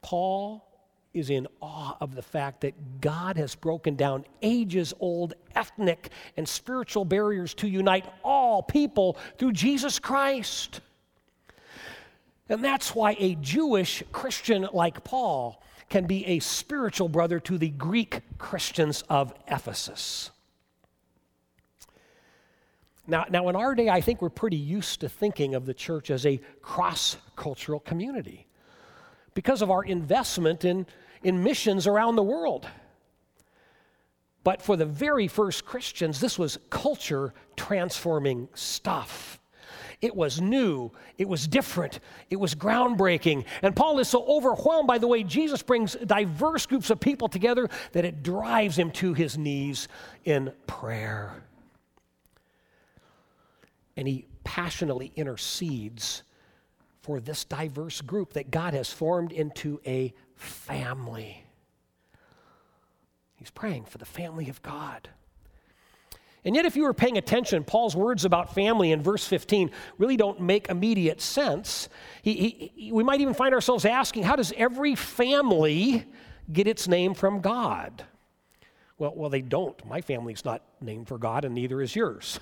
Paul 0.00 0.66
is 1.12 1.28
in 1.28 1.48
awe 1.60 1.96
of 2.00 2.14
the 2.14 2.22
fact 2.22 2.62
that 2.62 3.02
God 3.02 3.36
has 3.36 3.54
broken 3.54 3.96
down 3.96 4.24
ages 4.40 4.94
old 5.00 5.34
ethnic 5.54 6.08
and 6.38 6.48
spiritual 6.48 7.04
barriers 7.04 7.52
to 7.54 7.68
unite 7.68 8.06
all 8.22 8.62
people 8.62 9.18
through 9.36 9.52
Jesus 9.52 9.98
Christ. 9.98 10.80
And 12.48 12.62
that's 12.62 12.94
why 12.94 13.16
a 13.18 13.34
Jewish 13.36 14.02
Christian 14.12 14.68
like 14.72 15.02
Paul 15.04 15.62
can 15.88 16.06
be 16.06 16.26
a 16.26 16.38
spiritual 16.40 17.08
brother 17.08 17.40
to 17.40 17.58
the 17.58 17.70
Greek 17.70 18.20
Christians 18.38 19.02
of 19.08 19.32
Ephesus. 19.48 20.30
Now, 23.06 23.26
now, 23.28 23.48
in 23.48 23.56
our 23.56 23.74
day, 23.74 23.90
I 23.90 24.00
think 24.00 24.22
we're 24.22 24.30
pretty 24.30 24.56
used 24.56 25.00
to 25.00 25.08
thinking 25.08 25.54
of 25.54 25.66
the 25.66 25.74
church 25.74 26.10
as 26.10 26.24
a 26.24 26.40
cross 26.62 27.18
cultural 27.36 27.80
community 27.80 28.46
because 29.34 29.60
of 29.60 29.70
our 29.70 29.84
investment 29.84 30.64
in, 30.64 30.86
in 31.22 31.42
missions 31.42 31.86
around 31.86 32.16
the 32.16 32.22
world. 32.22 32.66
But 34.42 34.62
for 34.62 34.76
the 34.76 34.86
very 34.86 35.28
first 35.28 35.66
Christians, 35.66 36.20
this 36.20 36.38
was 36.38 36.58
culture 36.70 37.34
transforming 37.56 38.48
stuff. 38.54 39.38
It 40.04 40.14
was 40.14 40.38
new, 40.38 40.92
it 41.16 41.26
was 41.26 41.48
different, 41.48 41.98
it 42.28 42.36
was 42.36 42.54
groundbreaking. 42.54 43.46
And 43.62 43.74
Paul 43.74 43.98
is 44.00 44.06
so 44.06 44.22
overwhelmed 44.26 44.86
by 44.86 44.98
the 44.98 45.06
way 45.06 45.22
Jesus 45.22 45.62
brings 45.62 45.94
diverse 45.94 46.66
groups 46.66 46.90
of 46.90 47.00
people 47.00 47.26
together 47.26 47.70
that 47.92 48.04
it 48.04 48.22
drives 48.22 48.78
him 48.78 48.90
to 48.90 49.14
his 49.14 49.38
knees 49.38 49.88
in 50.26 50.52
prayer. 50.66 51.42
And 53.96 54.06
he 54.06 54.26
passionately 54.44 55.10
intercedes 55.16 56.22
for 57.00 57.18
this 57.18 57.46
diverse 57.46 58.02
group 58.02 58.34
that 58.34 58.50
God 58.50 58.74
has 58.74 58.92
formed 58.92 59.32
into 59.32 59.80
a 59.86 60.12
family. 60.36 61.46
He's 63.36 63.50
praying 63.50 63.86
for 63.86 63.96
the 63.96 64.04
family 64.04 64.50
of 64.50 64.60
God. 64.60 65.08
And 66.44 66.54
yet, 66.54 66.66
if 66.66 66.76
you 66.76 66.82
were 66.82 66.92
paying 66.92 67.16
attention, 67.16 67.64
Paul's 67.64 67.96
words 67.96 68.26
about 68.26 68.54
family 68.54 68.92
in 68.92 69.02
verse 69.02 69.26
15 69.26 69.70
really 69.96 70.16
don't 70.16 70.40
make 70.40 70.68
immediate 70.68 71.20
sense. 71.22 71.88
He, 72.22 72.72
he, 72.74 72.92
we 72.92 73.02
might 73.02 73.22
even 73.22 73.32
find 73.32 73.54
ourselves 73.54 73.86
asking, 73.86 74.24
how 74.24 74.36
does 74.36 74.52
every 74.56 74.94
family 74.94 76.04
get 76.52 76.66
its 76.66 76.86
name 76.86 77.14
from 77.14 77.40
God? 77.40 78.04
Well, 78.98 79.14
well, 79.16 79.30
they 79.30 79.40
don't. 79.40 79.84
My 79.86 80.02
family's 80.02 80.44
not 80.44 80.62
named 80.82 81.08
for 81.08 81.16
God, 81.16 81.44
and 81.46 81.54
neither 81.54 81.80
is 81.80 81.96
yours. 81.96 82.38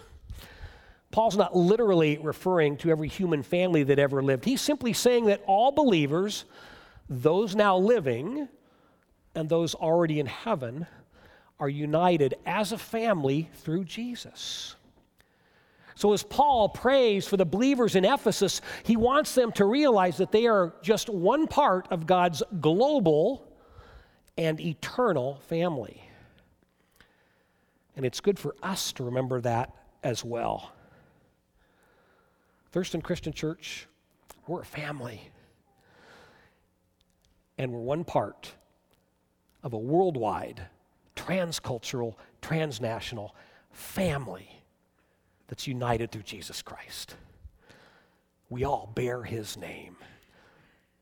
Paul's 1.12 1.36
not 1.36 1.54
literally 1.54 2.18
referring 2.18 2.78
to 2.78 2.90
every 2.90 3.08
human 3.08 3.42
family 3.42 3.84
that 3.84 3.98
ever 3.98 4.22
lived. 4.22 4.44
He's 4.44 4.62
simply 4.62 4.92
saying 4.94 5.26
that 5.26 5.42
all 5.46 5.70
believers, 5.70 6.44
those 7.08 7.54
now 7.54 7.76
living 7.76 8.48
and 9.34 9.48
those 9.48 9.74
already 9.74 10.18
in 10.18 10.26
heaven, 10.26 10.86
are 11.62 11.68
united 11.68 12.34
as 12.44 12.72
a 12.72 12.76
family 12.76 13.48
through 13.54 13.84
Jesus. 13.84 14.74
So, 15.94 16.12
as 16.12 16.24
Paul 16.24 16.68
prays 16.68 17.28
for 17.28 17.36
the 17.36 17.44
believers 17.44 17.94
in 17.94 18.04
Ephesus, 18.04 18.60
he 18.82 18.96
wants 18.96 19.36
them 19.36 19.52
to 19.52 19.64
realize 19.64 20.16
that 20.16 20.32
they 20.32 20.48
are 20.48 20.74
just 20.82 21.08
one 21.08 21.46
part 21.46 21.86
of 21.92 22.04
God's 22.04 22.42
global 22.60 23.46
and 24.36 24.58
eternal 24.58 25.38
family. 25.46 26.02
And 27.94 28.04
it's 28.04 28.18
good 28.18 28.40
for 28.40 28.56
us 28.60 28.90
to 28.94 29.04
remember 29.04 29.40
that 29.42 29.72
as 30.02 30.24
well. 30.24 30.72
Thurston 32.72 33.02
Christian 33.02 33.32
Church, 33.32 33.86
we're 34.48 34.62
a 34.62 34.64
family. 34.64 35.20
And 37.56 37.70
we're 37.70 37.78
one 37.78 38.02
part 38.02 38.50
of 39.62 39.74
a 39.74 39.78
worldwide, 39.78 40.66
transcultural, 41.26 42.14
transnational 42.40 43.34
family 43.70 44.62
that's 45.48 45.66
united 45.66 46.10
through 46.10 46.22
Jesus 46.22 46.62
Christ. 46.62 47.16
We 48.48 48.64
all 48.64 48.90
bear 48.94 49.22
his 49.22 49.56
name. 49.56 49.96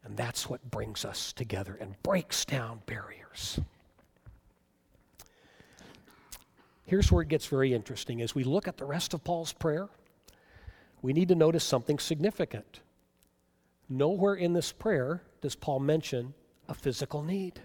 And 0.04 0.16
that's 0.16 0.48
what 0.48 0.70
brings 0.70 1.04
us 1.04 1.32
together 1.32 1.76
and 1.80 2.00
breaks 2.02 2.44
down 2.44 2.80
barriers. 2.86 3.60
Here's 6.84 7.12
where 7.12 7.22
it 7.22 7.28
gets 7.28 7.46
very 7.46 7.74
interesting. 7.74 8.20
As 8.22 8.34
we 8.34 8.42
look 8.42 8.66
at 8.66 8.76
the 8.76 8.84
rest 8.84 9.14
of 9.14 9.22
Paul's 9.22 9.52
prayer, 9.52 9.88
we 11.02 11.12
need 11.12 11.28
to 11.28 11.34
notice 11.34 11.64
something 11.64 11.98
significant. 11.98 12.80
Nowhere 13.88 14.34
in 14.34 14.52
this 14.52 14.72
prayer 14.72 15.22
does 15.40 15.54
Paul 15.54 15.80
mention 15.80 16.34
a 16.68 16.74
physical 16.74 17.22
need. 17.22 17.60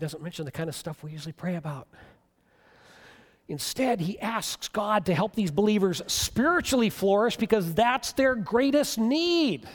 Doesn't 0.00 0.22
mention 0.22 0.44
the 0.44 0.50
kind 0.50 0.68
of 0.68 0.74
stuff 0.74 1.02
we 1.02 1.12
usually 1.12 1.32
pray 1.32 1.56
about. 1.56 1.86
Instead, 3.48 4.00
he 4.00 4.18
asks 4.20 4.68
God 4.68 5.06
to 5.06 5.14
help 5.14 5.34
these 5.34 5.50
believers 5.50 6.02
spiritually 6.06 6.88
flourish 6.88 7.36
because 7.36 7.74
that's 7.74 8.12
their 8.12 8.36
greatest 8.36 8.96
need. 8.96 9.66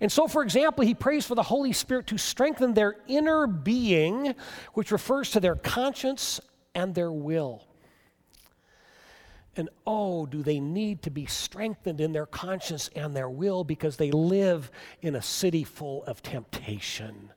And 0.00 0.10
so, 0.10 0.26
for 0.26 0.42
example, 0.42 0.84
he 0.84 0.94
prays 0.94 1.26
for 1.26 1.34
the 1.34 1.42
Holy 1.42 1.72
Spirit 1.72 2.08
to 2.08 2.18
strengthen 2.18 2.74
their 2.74 2.96
inner 3.06 3.46
being, 3.46 4.34
which 4.74 4.90
refers 4.90 5.30
to 5.30 5.40
their 5.40 5.54
conscience 5.56 6.40
and 6.74 6.94
their 6.94 7.12
will. 7.12 7.64
And 9.56 9.68
oh, 9.86 10.26
do 10.26 10.42
they 10.42 10.58
need 10.58 11.02
to 11.02 11.10
be 11.10 11.26
strengthened 11.26 12.00
in 12.00 12.12
their 12.12 12.26
conscience 12.26 12.88
and 12.96 13.14
their 13.14 13.28
will 13.28 13.62
because 13.62 13.96
they 13.96 14.10
live 14.10 14.70
in 15.02 15.14
a 15.14 15.22
city 15.22 15.64
full 15.64 16.04
of 16.04 16.22
temptation. 16.22 17.30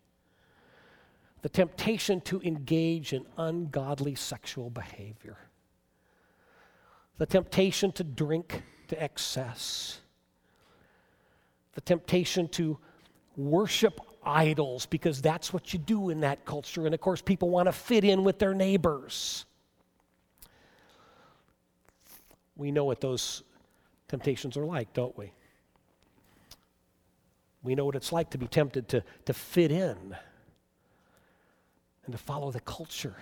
The 1.44 1.50
temptation 1.50 2.22
to 2.22 2.42
engage 2.42 3.12
in 3.12 3.26
ungodly 3.38 4.16
sexual 4.16 4.70
behavior, 4.70 5.38
the 7.18 7.26
temptation 7.26 7.92
to 7.92 8.04
drink 8.04 8.64
to 8.88 9.02
excess, 9.02 10.00
the 11.74 11.82
temptation 11.82 12.48
to 12.50 12.80
worship 13.36 14.00
idols 14.26 14.86
because 14.86 15.22
that's 15.22 15.52
what 15.52 15.74
you 15.74 15.80
do 15.80 16.10
in 16.10 16.22
that 16.22 16.46
culture. 16.46 16.86
And 16.86 16.96
of 16.96 17.02
course, 17.02 17.22
people 17.22 17.50
want 17.50 17.68
to 17.68 17.74
fit 17.74 18.06
in 18.06 18.24
with 18.24 18.40
their 18.40 18.54
neighbors. 18.54 19.46
We 22.56 22.72
know 22.72 22.86
what 22.86 23.02
those 23.02 23.44
temptations 24.08 24.56
are 24.56 24.66
like, 24.66 24.94
don't 24.94 25.18
we? 25.18 25.34
We 27.64 27.76
know 27.76 27.84
what 27.84 27.96
it's 27.96 28.14
like 28.14 28.30
to 28.30 28.38
be 28.38 28.48
tempted 28.48 28.88
to, 28.90 29.04
to 29.26 29.34
fit 29.34 29.72
in 29.72 30.16
and 32.06 32.12
to 32.12 32.18
follow 32.18 32.52
the 32.52 32.60
culture, 32.62 33.16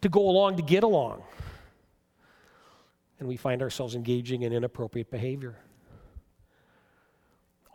to 0.00 0.08
go 0.08 0.28
along 0.28 0.56
to 0.56 0.62
get 0.62 0.82
along. 0.82 1.22
And 3.18 3.28
we 3.28 3.36
find 3.36 3.62
ourselves 3.62 3.94
engaging 3.94 4.42
in 4.42 4.52
inappropriate 4.52 5.10
behavior. 5.10 5.56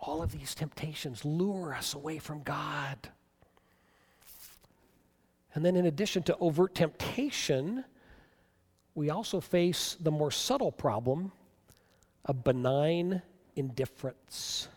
All 0.02 0.22
of 0.22 0.32
these 0.32 0.56
temptations 0.56 1.24
lure 1.24 1.74
us 1.74 1.94
away 1.94 2.18
from 2.20 2.42
God. 2.44 2.98
And 5.54 5.64
then, 5.64 5.76
in 5.76 5.86
addition 5.86 6.24
to 6.24 6.38
overt 6.38 6.76
temptation, 6.76 7.86
we 8.94 9.10
also 9.10 9.40
face 9.40 9.96
the 10.00 10.12
more 10.12 10.32
subtle 10.32 10.72
problem 10.72 11.32
of 12.26 12.44
benign 12.44 13.22
indifference. 13.56 14.68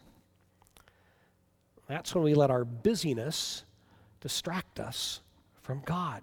That's 1.89 2.15
when 2.15 2.23
we 2.23 2.35
let 2.35 2.51
our 2.51 2.65
busyness 2.65 3.65
distract 4.21 4.81
us 4.81 5.21
from 5.63 5.83
God. 5.85 6.23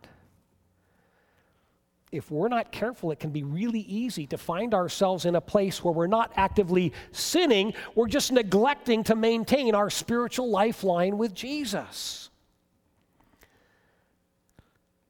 If 2.12 2.32
we're 2.32 2.48
not 2.48 2.72
careful, 2.72 3.12
it 3.12 3.20
can 3.20 3.32
be 3.32 3.44
really 3.44 3.82
easy 3.82 4.26
to 4.28 4.38
find 4.38 4.74
ourselves 4.74 5.26
in 5.26 5.36
a 5.36 5.42
place 5.42 5.84
where 5.84 5.94
we're 5.94 6.08
not 6.08 6.32
actively 6.38 6.94
sinning, 7.12 7.74
we're 7.94 8.08
just 8.08 8.32
neglecting 8.32 9.04
to 9.06 9.16
maintain 9.16 9.76
our 9.76 9.90
spiritual 9.90 10.50
lifeline 10.50 11.18
with 11.18 11.34
Jesus. 11.34 12.30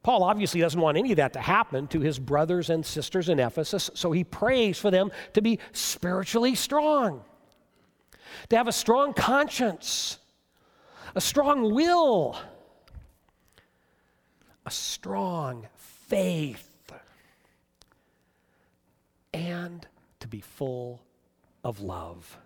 Paul 0.02 0.24
obviously 0.24 0.62
doesn't 0.62 0.80
want 0.80 0.98
any 0.98 1.12
of 1.12 1.18
that 1.18 1.34
to 1.34 1.40
happen 1.40 1.88
to 1.88 2.00
his 2.00 2.20
brothers 2.20 2.70
and 2.70 2.86
sisters 2.86 3.28
in 3.30 3.40
Ephesus, 3.40 3.90
so 3.94 4.12
he 4.12 4.24
prays 4.24 4.78
for 4.78 4.92
them 4.92 5.12
to 5.34 5.42
be 5.42 5.60
spiritually 5.74 6.56
strong, 6.56 7.24
to 8.50 8.58
have 8.58 8.68
a 8.68 8.72
strong 8.72 9.14
conscience, 9.14 10.20
a 11.16 11.22
strong 11.22 11.74
will, 11.74 12.38
a 14.66 14.72
strong 14.72 15.68
faith, 15.76 16.72
and 19.34 19.86
to 20.20 20.28
be 20.28 20.42
full 20.42 21.02
of 21.64 21.82
love. 21.82 22.38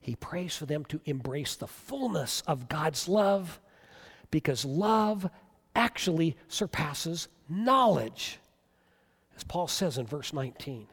He 0.00 0.14
prays 0.16 0.56
for 0.56 0.66
them 0.66 0.84
to 0.86 1.00
embrace 1.04 1.56
the 1.56 1.66
fullness 1.66 2.42
of 2.46 2.68
God's 2.68 3.08
love 3.08 3.60
because 4.30 4.64
love 4.64 5.28
actually 5.74 6.36
surpasses 6.48 7.28
knowledge, 7.48 8.38
as 9.36 9.44
Paul 9.44 9.68
says 9.68 9.98
in 9.98 10.06
verse 10.06 10.32
19. 10.32 10.86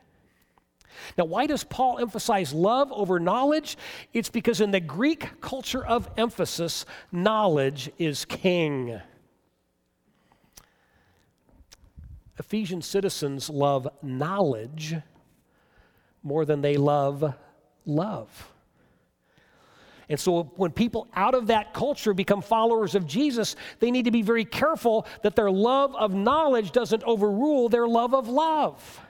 Now, 1.17 1.25
why 1.25 1.45
does 1.45 1.63
Paul 1.63 1.99
emphasize 1.99 2.53
love 2.53 2.91
over 2.91 3.19
knowledge? 3.19 3.77
It's 4.13 4.29
because 4.29 4.61
in 4.61 4.71
the 4.71 4.79
Greek 4.79 5.41
culture 5.41 5.85
of 5.85 6.09
Ephesus, 6.17 6.85
knowledge 7.11 7.91
is 7.97 8.25
king. 8.25 9.01
Ephesian 12.37 12.81
citizens 12.81 13.49
love 13.49 13.87
knowledge 14.01 14.95
more 16.23 16.45
than 16.45 16.61
they 16.61 16.77
love 16.77 17.33
love. 17.85 18.51
And 20.07 20.19
so, 20.19 20.43
when 20.55 20.71
people 20.71 21.07
out 21.15 21.33
of 21.33 21.47
that 21.47 21.73
culture 21.73 22.13
become 22.13 22.41
followers 22.41 22.93
of 22.93 23.07
Jesus, 23.07 23.55
they 23.79 23.89
need 23.89 24.05
to 24.05 24.11
be 24.11 24.21
very 24.21 24.45
careful 24.45 25.07
that 25.23 25.35
their 25.35 25.49
love 25.49 25.95
of 25.95 26.13
knowledge 26.13 26.71
doesn't 26.71 27.03
overrule 27.03 27.69
their 27.69 27.87
love 27.87 28.13
of 28.13 28.27
love. 28.27 29.01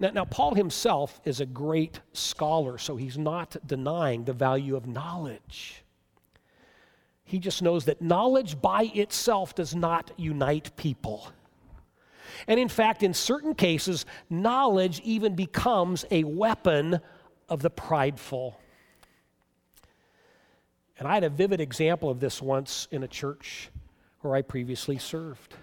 Now, 0.00 0.10
now, 0.10 0.24
Paul 0.24 0.54
himself 0.54 1.20
is 1.24 1.40
a 1.40 1.46
great 1.46 2.00
scholar, 2.12 2.78
so 2.78 2.96
he's 2.96 3.18
not 3.18 3.56
denying 3.66 4.24
the 4.24 4.32
value 4.32 4.76
of 4.76 4.86
knowledge. 4.86 5.82
He 7.28 7.38
just 7.38 7.60
knows 7.60 7.84
that 7.84 8.00
knowledge 8.00 8.58
by 8.58 8.84
itself 8.94 9.54
does 9.54 9.74
not 9.74 10.10
unite 10.16 10.74
people. 10.78 11.30
And 12.46 12.58
in 12.58 12.70
fact, 12.70 13.02
in 13.02 13.12
certain 13.12 13.54
cases, 13.54 14.06
knowledge 14.30 15.00
even 15.00 15.34
becomes 15.34 16.06
a 16.10 16.24
weapon 16.24 17.00
of 17.46 17.60
the 17.60 17.68
prideful. 17.68 18.58
And 20.98 21.06
I 21.06 21.12
had 21.12 21.24
a 21.24 21.28
vivid 21.28 21.60
example 21.60 22.08
of 22.08 22.18
this 22.18 22.40
once 22.40 22.88
in 22.90 23.02
a 23.02 23.08
church 23.08 23.68
where 24.22 24.34
I 24.34 24.40
previously 24.40 24.96
served. 24.96 25.54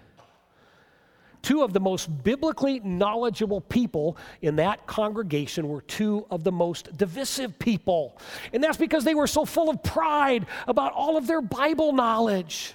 Two 1.46 1.62
of 1.62 1.72
the 1.72 1.78
most 1.78 2.24
biblically 2.24 2.80
knowledgeable 2.80 3.60
people 3.60 4.16
in 4.42 4.56
that 4.56 4.84
congregation 4.88 5.68
were 5.68 5.80
two 5.82 6.26
of 6.28 6.42
the 6.42 6.50
most 6.50 6.96
divisive 6.96 7.56
people. 7.60 8.18
And 8.52 8.64
that's 8.64 8.76
because 8.76 9.04
they 9.04 9.14
were 9.14 9.28
so 9.28 9.44
full 9.44 9.70
of 9.70 9.80
pride 9.84 10.46
about 10.66 10.92
all 10.92 11.16
of 11.16 11.28
their 11.28 11.40
Bible 11.40 11.92
knowledge. 11.92 12.74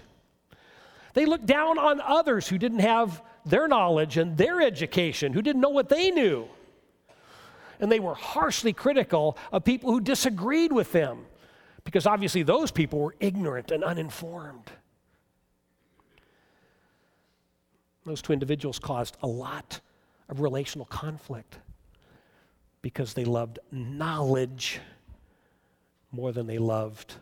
They 1.15 1.25
looked 1.25 1.47
down 1.47 1.79
on 1.79 1.99
others 1.99 2.47
who 2.47 2.57
didn't 2.57 2.79
have 2.79 3.21
their 3.45 3.67
knowledge 3.67 4.15
and 4.15 4.37
their 4.37 4.61
education, 4.61 5.33
who 5.33 5.41
didn't 5.41 5.59
know 5.61 5.67
what 5.67 5.89
they 5.89 6.09
knew 6.09 6.47
and 7.81 7.91
they 7.91 7.99
were 7.99 8.15
harshly 8.15 8.71
critical 8.71 9.37
of 9.51 9.65
people 9.65 9.91
who 9.91 9.99
disagreed 9.99 10.71
with 10.71 10.93
them 10.93 11.25
because 11.83 12.05
obviously 12.05 12.43
those 12.43 12.71
people 12.71 12.99
were 12.99 13.15
ignorant 13.19 13.69
and 13.72 13.83
uninformed. 13.83 14.72
Those 18.05 18.22
two 18.22 18.33
individuals 18.33 18.79
caused 18.79 19.18
a 19.22 19.27
lot 19.27 19.79
of 20.29 20.42
relational 20.42 20.85
conflict 20.85 21.57
because 22.81 23.14
they 23.14 23.25
loved 23.25 23.59
knowledge 23.72 24.79
more 26.11 26.31
than 26.31 26.48
they 26.48 26.57
loved 26.57 27.16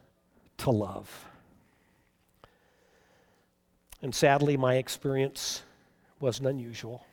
to 0.58 0.72
love. 0.72 1.26
And 4.02 4.16
sadly, 4.16 4.56
my 4.56 4.76
experience 4.76 5.64
wasn't 6.20 6.48
unusual. 6.48 7.06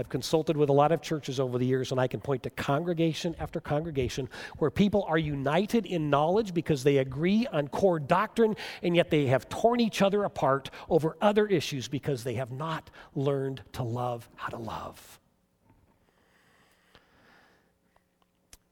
I've 0.00 0.08
consulted 0.08 0.56
with 0.56 0.70
a 0.70 0.72
lot 0.72 0.92
of 0.92 1.02
churches 1.02 1.38
over 1.38 1.58
the 1.58 1.66
years, 1.66 1.92
and 1.92 2.00
I 2.00 2.08
can 2.08 2.20
point 2.20 2.42
to 2.44 2.50
congregation 2.50 3.36
after 3.38 3.60
congregation 3.60 4.30
where 4.56 4.70
people 4.70 5.04
are 5.06 5.18
united 5.18 5.84
in 5.84 6.08
knowledge 6.08 6.54
because 6.54 6.82
they 6.82 6.96
agree 6.96 7.46
on 7.52 7.68
core 7.68 8.00
doctrine, 8.00 8.56
and 8.82 8.96
yet 8.96 9.10
they 9.10 9.26
have 9.26 9.50
torn 9.50 9.78
each 9.78 10.00
other 10.00 10.24
apart 10.24 10.70
over 10.88 11.18
other 11.20 11.46
issues 11.46 11.86
because 11.86 12.24
they 12.24 12.34
have 12.34 12.50
not 12.50 12.88
learned 13.14 13.62
to 13.72 13.82
love 13.82 14.26
how 14.36 14.48
to 14.48 14.56
love. 14.56 15.20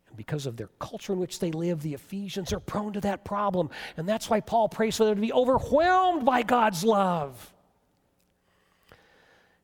And 0.09 0.17
because 0.17 0.47
of 0.47 0.57
their 0.57 0.71
culture 0.79 1.13
in 1.13 1.19
which 1.19 1.41
they 1.41 1.51
live, 1.53 1.83
the 1.83 1.93
Ephesians 1.93 2.55
are 2.55 2.61
prone 2.61 2.95
to 2.95 3.03
that 3.03 3.27
problem. 3.27 3.69
And 3.99 4.09
that's 4.09 4.31
why 4.31 4.41
Paul 4.41 4.71
prays 4.71 4.97
for 4.97 5.05
them 5.05 5.17
to 5.17 5.21
be 5.21 5.33
overwhelmed 5.35 6.25
by 6.25 6.43
God's 6.43 6.85
love. 6.85 7.53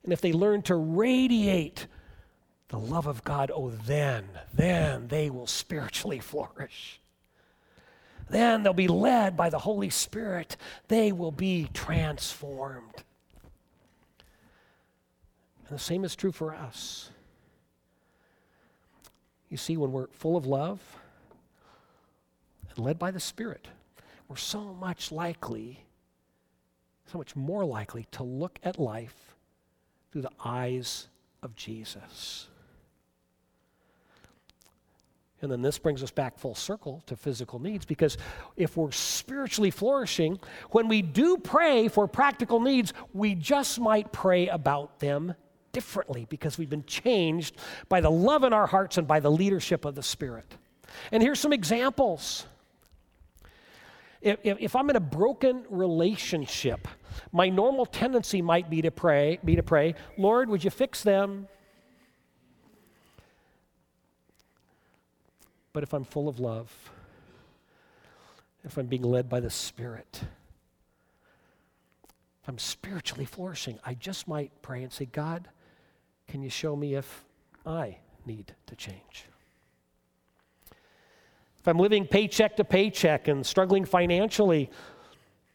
And 0.04 0.12
if 0.12 0.20
they 0.20 0.32
learn 0.32 0.62
to 0.62 0.76
radiate 0.76 1.86
the 2.68 2.78
love 2.78 3.06
of 3.06 3.24
God, 3.24 3.50
oh, 3.54 3.70
then, 3.70 4.28
then 4.52 5.08
they 5.08 5.30
will 5.30 5.46
spiritually 5.46 6.18
flourish. 6.20 7.00
Then 8.28 8.62
they'll 8.62 8.72
be 8.72 8.88
led 8.88 9.36
by 9.36 9.50
the 9.50 9.58
Holy 9.58 9.90
Spirit. 9.90 10.56
They 10.88 11.10
will 11.10 11.32
be 11.32 11.68
transformed. 11.72 13.04
And 15.68 15.78
the 15.78 15.82
same 15.82 16.04
is 16.04 16.14
true 16.14 16.32
for 16.32 16.54
us. 16.54 17.10
You 19.48 19.56
see, 19.56 19.76
when 19.76 19.92
we're 19.92 20.08
full 20.08 20.36
of 20.36 20.46
love 20.46 20.80
and 22.70 22.78
led 22.78 22.98
by 22.98 23.10
the 23.10 23.20
Spirit, 23.20 23.68
we're 24.28 24.36
so 24.36 24.74
much 24.74 25.12
likely, 25.12 25.84
so 27.06 27.18
much 27.18 27.36
more 27.36 27.64
likely 27.64 28.06
to 28.12 28.22
look 28.22 28.58
at 28.62 28.78
life 28.78 29.33
through 30.14 30.22
the 30.22 30.30
eyes 30.44 31.08
of 31.42 31.56
Jesus. 31.56 32.46
And 35.42 35.50
then 35.50 35.60
this 35.60 35.76
brings 35.76 36.04
us 36.04 36.12
back 36.12 36.38
full 36.38 36.54
circle 36.54 37.02
to 37.06 37.16
physical 37.16 37.58
needs 37.58 37.84
because 37.84 38.16
if 38.56 38.76
we're 38.76 38.92
spiritually 38.92 39.72
flourishing, 39.72 40.38
when 40.70 40.86
we 40.86 41.02
do 41.02 41.36
pray 41.36 41.88
for 41.88 42.06
practical 42.06 42.60
needs, 42.60 42.92
we 43.12 43.34
just 43.34 43.80
might 43.80 44.12
pray 44.12 44.46
about 44.46 45.00
them 45.00 45.34
differently 45.72 46.28
because 46.30 46.58
we've 46.58 46.70
been 46.70 46.84
changed 46.84 47.56
by 47.88 48.00
the 48.00 48.10
love 48.10 48.44
in 48.44 48.52
our 48.52 48.68
hearts 48.68 48.96
and 48.96 49.08
by 49.08 49.18
the 49.18 49.32
leadership 49.32 49.84
of 49.84 49.96
the 49.96 50.02
Spirit. 50.04 50.46
And 51.10 51.24
here's 51.24 51.40
some 51.40 51.52
examples. 51.52 52.46
If, 54.24 54.38
if, 54.42 54.74
I'm 54.74 54.88
in 54.88 54.96
a 54.96 55.00
broken 55.00 55.66
relationship, 55.68 56.88
my 57.30 57.50
normal 57.50 57.84
tendency 57.84 58.40
might 58.40 58.70
be 58.70 58.80
to 58.80 58.90
pray, 58.90 59.38
be 59.44 59.54
to 59.56 59.62
pray, 59.62 59.94
Lord, 60.16 60.48
would 60.48 60.64
you 60.64 60.70
fix 60.70 61.02
them? 61.02 61.46
But 65.74 65.82
if 65.82 65.92
I'm 65.92 66.04
full 66.04 66.26
of 66.26 66.40
love, 66.40 66.72
if 68.64 68.78
I'm 68.78 68.86
being 68.86 69.02
led 69.02 69.28
by 69.28 69.40
the 69.40 69.50
Spirit, 69.50 70.22
if 72.42 72.48
I'm 72.48 72.58
spiritually 72.58 73.26
flourishing, 73.26 73.78
I 73.84 73.92
just 73.92 74.26
might 74.26 74.52
pray 74.62 74.82
and 74.82 74.90
say, 74.90 75.04
God, 75.04 75.48
can 76.28 76.42
you 76.42 76.48
show 76.48 76.74
me 76.76 76.94
if 76.94 77.26
I 77.66 77.98
need 78.24 78.54
to 78.68 78.74
change? 78.74 79.26
If 81.64 81.68
I'm 81.68 81.78
living 81.78 82.06
paycheck 82.06 82.58
to 82.58 82.64
paycheck 82.64 83.26
and 83.26 83.46
struggling 83.46 83.86
financially, 83.86 84.68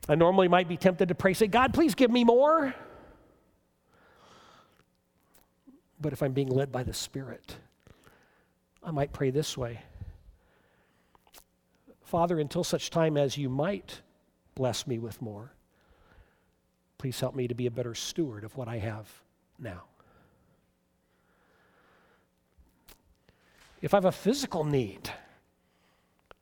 I 0.08 0.16
normally 0.16 0.48
might 0.48 0.68
be 0.68 0.76
tempted 0.76 1.10
to 1.10 1.14
pray, 1.14 1.36
say, 1.36 1.46
God, 1.46 1.72
please 1.72 1.94
give 1.94 2.10
me 2.10 2.24
more. 2.24 2.74
But 6.02 6.12
if 6.12 6.24
I'm 6.24 6.32
being 6.32 6.50
led 6.50 6.72
by 6.72 6.82
the 6.82 6.96
Spirit, 6.96 7.58
I 8.84 8.90
might 8.90 9.14
pray 9.14 9.30
this 9.30 9.56
way 9.56 9.82
Father, 12.02 12.40
until 12.40 12.64
such 12.64 12.90
time 12.90 13.16
as 13.16 13.38
you 13.38 13.48
might 13.48 14.02
bless 14.56 14.88
me 14.88 14.98
with 14.98 15.22
more, 15.22 15.54
please 16.98 17.20
help 17.20 17.36
me 17.36 17.48
to 17.48 17.54
be 17.54 17.68
a 17.68 17.72
better 17.72 17.94
steward 17.94 18.44
of 18.44 18.58
what 18.58 18.68
I 18.68 18.80
have 18.80 19.08
now. 19.60 19.84
If 23.80 23.94
I 23.94 23.98
have 23.98 24.06
a 24.06 24.12
physical 24.12 24.64
need, 24.64 25.12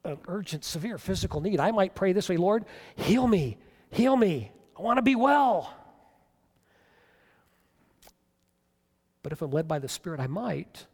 an 0.08 0.20
urgent, 0.28 0.63
severe 0.63 0.98
physical 0.98 1.41
need, 1.41 1.60
I 1.60 1.72
might 1.72 1.96
pray 1.96 2.13
this 2.13 2.30
way 2.30 2.38
Lord, 2.38 2.65
heal 2.96 3.28
me, 3.28 3.58
heal 3.89 4.15
me. 4.15 4.52
I 4.78 4.82
want 4.82 4.98
to 4.98 5.04
be 5.04 5.15
well. 5.15 5.74
But 9.24 9.34
if 9.34 9.41
I'm 9.41 9.52
led 9.52 9.67
by 9.67 9.80
the 9.80 9.89
Spirit, 9.89 10.20
I 10.20 10.28
might 10.28 10.86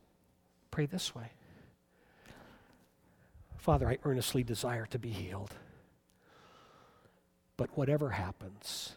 pray 0.72 0.86
this 0.88 1.14
way 1.14 1.32
Father, 3.58 3.88
I 3.88 3.98
earnestly 4.04 4.44
desire 4.44 4.86
to 4.88 5.00
be 5.00 5.10
healed. 5.10 5.54
But 7.56 7.70
whatever 7.78 8.10
happens, 8.10 8.94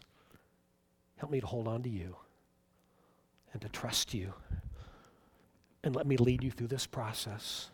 help 1.17 1.31
me 1.31 1.39
to 1.39 1.47
hold 1.47 1.67
on 1.67 1.83
to 1.83 1.89
you 1.89 2.15
and 3.53 3.61
to 3.61 3.69
trust 3.69 4.13
you. 4.13 4.33
And 5.83 5.95
let 5.95 6.05
me 6.05 6.17
lead 6.17 6.43
you 6.43 6.51
through 6.51 6.67
this 6.67 6.85
process. 6.85 7.69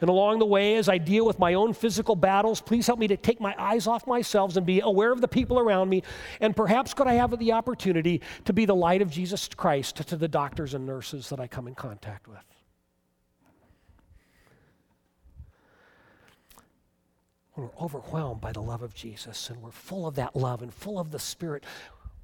And 0.00 0.10
along 0.10 0.38
the 0.38 0.46
way, 0.46 0.76
as 0.76 0.88
I 0.88 0.98
deal 0.98 1.24
with 1.24 1.38
my 1.38 1.54
own 1.54 1.72
physical 1.72 2.16
battles, 2.16 2.60
please 2.60 2.86
help 2.86 2.98
me 2.98 3.08
to 3.08 3.16
take 3.16 3.40
my 3.40 3.54
eyes 3.58 3.86
off 3.86 4.06
myself 4.06 4.56
and 4.56 4.66
be 4.66 4.80
aware 4.80 5.12
of 5.12 5.20
the 5.20 5.28
people 5.28 5.58
around 5.58 5.88
me. 5.88 6.02
And 6.40 6.54
perhaps 6.54 6.94
could 6.94 7.06
I 7.06 7.14
have 7.14 7.38
the 7.38 7.52
opportunity 7.52 8.20
to 8.44 8.52
be 8.52 8.64
the 8.64 8.74
light 8.74 9.02
of 9.02 9.10
Jesus 9.10 9.48
Christ 9.48 9.96
to 9.96 10.16
the 10.16 10.28
doctors 10.28 10.74
and 10.74 10.86
nurses 10.86 11.28
that 11.28 11.40
I 11.40 11.46
come 11.46 11.68
in 11.68 11.74
contact 11.74 12.28
with. 12.28 12.38
When 17.54 17.68
we're 17.68 17.84
overwhelmed 17.84 18.40
by 18.40 18.50
the 18.50 18.62
love 18.62 18.82
of 18.82 18.94
Jesus 18.94 19.48
and 19.48 19.62
we're 19.62 19.70
full 19.70 20.08
of 20.08 20.16
that 20.16 20.34
love 20.34 20.60
and 20.60 20.74
full 20.74 20.98
of 20.98 21.12
the 21.12 21.20
Spirit, 21.20 21.62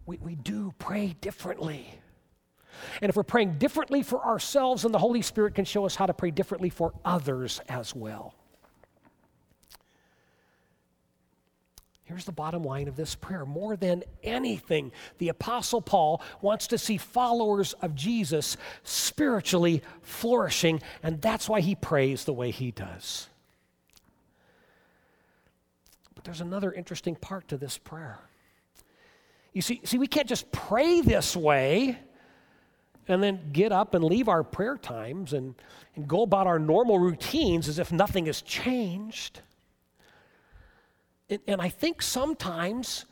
we, 0.04 0.18
we 0.18 0.35
do 0.35 0.74
pray 0.78 1.14
differently. 1.20 2.00
And 3.00 3.09
if 3.09 3.16
we're 3.16 3.22
praying 3.22 3.59
differently 3.59 4.02
for 4.02 4.24
ourselves, 4.24 4.83
then 4.83 4.92
the 4.92 4.98
Holy 4.98 5.22
Spirit 5.22 5.54
can 5.54 5.64
show 5.64 5.87
us 5.87 5.96
how 5.96 6.06
to 6.06 6.14
pray 6.14 6.30
differently 6.30 6.70
for 6.70 6.92
others 7.04 7.61
as 7.68 7.94
well. 7.94 8.35
Here's 12.11 12.24
the 12.24 12.33
bottom 12.33 12.64
line 12.64 12.88
of 12.88 12.96
this 12.96 13.14
prayer. 13.14 13.46
More 13.46 13.76
than 13.76 14.02
anything, 14.24 14.90
the 15.18 15.28
Apostle 15.28 15.80
Paul 15.80 16.20
wants 16.40 16.66
to 16.66 16.78
see 16.78 16.96
followers 16.96 17.72
of 17.74 17.94
Jesus 17.94 18.56
spiritually 18.83 19.80
flourishing, 20.02 20.83
and 21.04 21.22
that's 21.22 21.48
why 21.48 21.61
he 21.61 21.76
prays 21.76 22.24
the 22.24 22.33
way 22.33 22.50
he 22.50 22.72
does. 22.72 23.28
But 26.16 26.24
there's 26.24 26.40
another 26.40 26.72
interesting 26.72 27.14
part 27.14 27.46
to 27.46 27.56
this 27.56 27.78
prayer. 27.78 28.18
You 29.52 29.62
see, 29.62 29.80
see, 29.85 29.98
we 29.98 30.09
can't 30.09 30.28
just 30.28 30.50
pray 30.50 31.02
this 31.02 31.37
way 31.37 31.96
and 33.11 33.23
then 33.23 33.51
get 33.53 33.73
up 33.73 33.94
and 33.94 34.05
leave 34.05 34.29
our 34.29 34.42
prayer 34.42 34.77
times 34.77 35.33
and, 35.33 35.55
and 35.96 36.07
go 36.07 36.23
about 36.23 36.46
our 36.46 36.59
normal 36.59 36.99
routines 36.99 37.68
as 37.68 37.79
if 37.79 37.92
nothing 37.92 38.27
has 38.27 38.42
changed. 38.42 39.40
And, 41.29 41.40
and 41.46 41.61
I 41.61 41.68
think 41.68 42.03
sometimes 42.03 43.07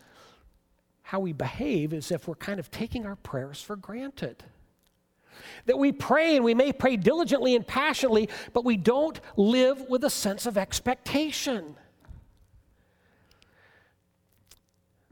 how 1.02 1.20
we 1.20 1.32
behave 1.32 1.92
is 1.92 2.11
if 2.11 2.28
we're 2.28 2.34
kind 2.34 2.61
of 2.61 2.70
taking 2.70 3.06
our 3.06 3.16
prayers 3.16 3.62
for 3.62 3.76
granted. 3.76 4.44
That 5.66 5.78
we 5.78 5.92
pray 5.92 6.37
and 6.37 6.44
we 6.44 6.54
may 6.54 6.72
pray 6.72 6.96
diligently 6.96 7.56
and 7.56 7.66
passionately, 7.66 8.28
but 8.52 8.64
we 8.64 8.76
don't 8.76 9.18
live 9.37 9.88
with 9.88 10.04
a 10.04 10.11
sense 10.11 10.46
of 10.46 10.58
expectation. 10.58 11.76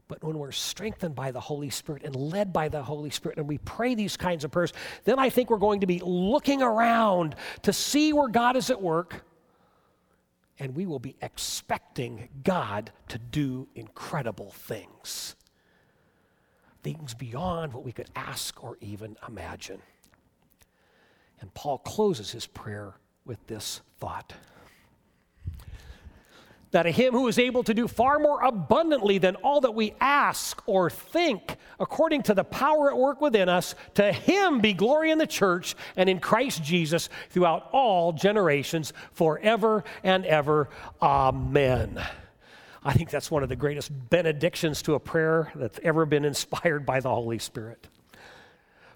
But 0.07 0.23
when 0.23 0.37
we're 0.37 0.51
strengthened 0.51 1.15
by 1.15 1.31
the 1.31 1.39
Holy 1.39 1.69
Spirit 1.69 2.03
and 2.03 2.15
led 2.15 2.53
by 2.53 2.69
the 2.69 2.81
Holy 2.81 3.09
Spirit, 3.09 3.37
and 3.37 3.47
we 3.47 3.57
pray 3.57 3.93
these 3.93 4.15
kinds 4.15 4.45
of 4.45 4.51
prayers, 4.51 4.71
then 5.03 5.19
I 5.19 5.29
think 5.29 5.49
we're 5.49 5.57
going 5.57 5.81
to 5.81 5.87
be 5.87 5.99
looking 5.99 6.61
around 6.61 7.35
to 7.63 7.73
see 7.73 8.13
where 8.13 8.29
God 8.29 8.55
is 8.55 8.69
at 8.69 8.81
work, 8.81 9.25
and 10.59 10.75
we 10.75 10.85
will 10.85 10.99
be 10.99 11.15
expecting 11.21 12.29
God 12.43 12.91
to 13.09 13.17
do 13.17 13.67
incredible 13.75 14.51
things. 14.51 15.35
Things 16.83 17.13
beyond 17.13 17.73
what 17.73 17.83
we 17.83 17.91
could 17.91 18.09
ask 18.15 18.63
or 18.63 18.77
even 18.79 19.17
imagine. 19.27 19.81
And 21.41 21.53
Paul 21.53 21.79
closes 21.79 22.31
his 22.31 22.47
prayer 22.47 22.95
with 23.25 23.45
this 23.47 23.81
thought 23.99 24.33
that 26.71 26.83
to 26.83 26.91
him 26.91 27.13
who 27.13 27.27
is 27.27 27.39
able 27.39 27.63
to 27.63 27.73
do 27.73 27.87
far 27.87 28.19
more 28.19 28.43
abundantly 28.43 29.17
than 29.17 29.35
all 29.37 29.61
that 29.61 29.73
we 29.73 29.93
ask 29.99 30.61
or 30.65 30.89
think, 30.89 31.55
according 31.79 32.23
to 32.23 32.33
the 32.33 32.43
power 32.43 32.91
at 32.91 32.97
work 32.97 33.21
within 33.21 33.49
us, 33.49 33.75
to 33.95 34.11
him 34.11 34.59
be 34.59 34.73
glory 34.73 35.11
in 35.11 35.17
the 35.17 35.27
church 35.27 35.75
and 35.95 36.09
in 36.09 36.19
Christ 36.19 36.63
Jesus 36.63 37.09
throughout 37.29 37.69
all 37.71 38.13
generations, 38.13 38.93
forever 39.13 39.83
and 40.03 40.25
ever. 40.25 40.69
Amen. 41.01 42.01
I 42.83 42.93
think 42.93 43.09
that's 43.09 43.31
one 43.31 43.43
of 43.43 43.49
the 43.49 43.55
greatest 43.55 43.91
benedictions 44.09 44.81
to 44.83 44.93
a 44.93 44.99
prayer 44.99 45.51
that's 45.55 45.79
ever 45.83 46.05
been 46.05 46.25
inspired 46.25 46.85
by 46.85 46.99
the 46.99 47.09
Holy 47.09 47.39
Spirit. 47.39 47.87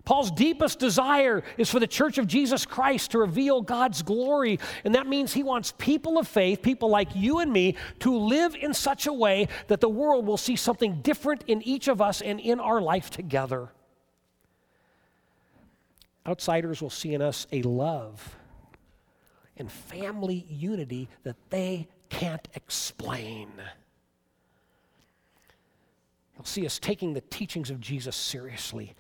Paul's 0.03 0.31
deepest 0.31 0.79
desire 0.79 1.43
is 1.57 1.69
for 1.69 1.79
the 1.79 1.87
church 1.87 2.17
of 2.17 2.25
Jesus 2.25 2.65
Christ 2.65 3.11
to 3.11 3.19
reveal 3.19 3.61
God's 3.61 4.01
glory. 4.01 4.59
And 4.83 4.95
that 4.95 5.07
means 5.07 5.33
he 5.33 5.43
wants 5.43 5.73
people 5.77 6.17
of 6.17 6.27
faith, 6.27 6.61
people 6.61 6.89
like 6.89 7.15
you 7.15 7.39
and 7.39 7.51
me, 7.51 7.75
to 7.99 8.17
live 8.17 8.55
in 8.55 8.73
such 8.73 9.05
a 9.05 9.13
way 9.13 9.47
that 9.67 9.79
the 9.79 9.89
world 9.89 10.25
will 10.25 10.37
see 10.37 10.55
something 10.55 11.01
different 11.01 11.43
in 11.47 11.61
each 11.61 11.87
of 11.87 12.01
us 12.01 12.21
and 12.21 12.39
in 12.39 12.59
our 12.59 12.81
life 12.81 13.09
together. 13.09 13.69
Outsiders 16.25 16.81
will 16.81 16.89
see 16.89 17.13
in 17.13 17.21
us 17.21 17.45
a 17.51 17.61
love 17.61 18.35
and 19.57 19.71
family 19.71 20.45
unity 20.49 21.09
that 21.23 21.35
they 21.49 21.87
can't 22.09 22.47
explain. 22.55 23.49
They'll 26.35 26.45
see 26.45 26.65
us 26.65 26.79
taking 26.79 27.13
the 27.13 27.21
teachings 27.21 27.69
of 27.69 27.79
Jesus 27.79 28.15
seriously 28.15 28.95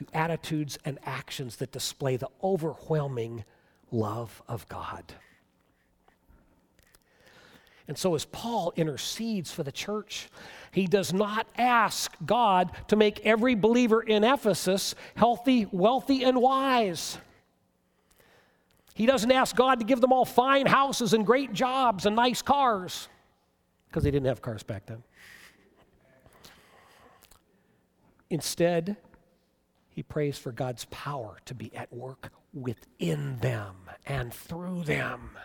through 0.00 0.06
attitudes 0.14 0.78
and 0.86 0.98
actions 1.04 1.56
that 1.56 1.72
display 1.72 2.16
the 2.16 2.28
overwhelming 2.42 3.44
love 3.92 4.40
of 4.48 4.66
God. 4.70 5.04
And 7.86 7.98
so, 7.98 8.14
as 8.14 8.24
Paul 8.24 8.72
intercedes 8.76 9.52
for 9.52 9.62
the 9.62 9.72
church, 9.72 10.30
he 10.72 10.86
does 10.86 11.12
not 11.12 11.46
ask 11.58 12.14
God 12.24 12.70
to 12.88 12.96
make 12.96 13.26
every 13.26 13.54
believer 13.54 14.00
in 14.00 14.24
Ephesus 14.24 14.94
healthy, 15.16 15.66
wealthy, 15.70 16.24
and 16.24 16.40
wise. 16.40 17.18
He 18.94 19.04
doesn't 19.04 19.30
ask 19.30 19.54
God 19.54 19.80
to 19.80 19.84
give 19.84 20.00
them 20.00 20.14
all 20.14 20.24
fine 20.24 20.64
houses 20.64 21.12
and 21.12 21.26
great 21.26 21.52
jobs 21.52 22.06
and 22.06 22.16
nice 22.16 22.40
cars, 22.40 23.10
because 23.88 24.02
they 24.02 24.10
didn't 24.10 24.28
have 24.28 24.40
cars 24.40 24.62
back 24.62 24.86
then. 24.86 25.02
Instead, 28.30 28.96
he 30.00 30.04
prays 30.04 30.38
for 30.38 30.50
God's 30.50 30.86
power 30.86 31.36
to 31.44 31.54
be 31.54 31.70
at 31.76 31.92
work 31.92 32.32
within 32.54 33.36
them 33.40 33.76
and 34.06 34.32
through 34.32 34.84
them. 34.84 35.36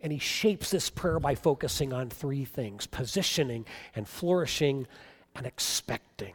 And 0.00 0.12
he 0.12 0.20
shapes 0.20 0.70
this 0.70 0.90
prayer 0.90 1.18
by 1.18 1.34
focusing 1.34 1.92
on 1.92 2.08
three 2.08 2.44
things 2.44 2.86
positioning 2.86 3.66
and 3.96 4.06
flourishing 4.06 4.86
and 5.34 5.44
expecting. 5.44 6.34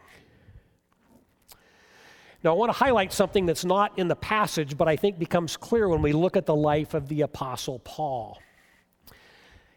Now, 2.44 2.52
I 2.52 2.56
want 2.56 2.74
to 2.74 2.78
highlight 2.78 3.14
something 3.14 3.46
that's 3.46 3.64
not 3.64 3.98
in 3.98 4.10
the 4.10 4.18
passage, 4.18 4.76
but 4.76 4.90
I 4.90 4.98
think 4.98 5.18
becomes 5.18 5.56
clear 5.56 5.88
when 5.88 6.02
we 6.02 6.12
look 6.12 6.36
at 6.36 6.46
the 6.46 6.58
life 6.58 6.94
of 6.94 7.08
the 7.08 7.22
Apostle 7.22 7.80
Paul. 7.80 8.38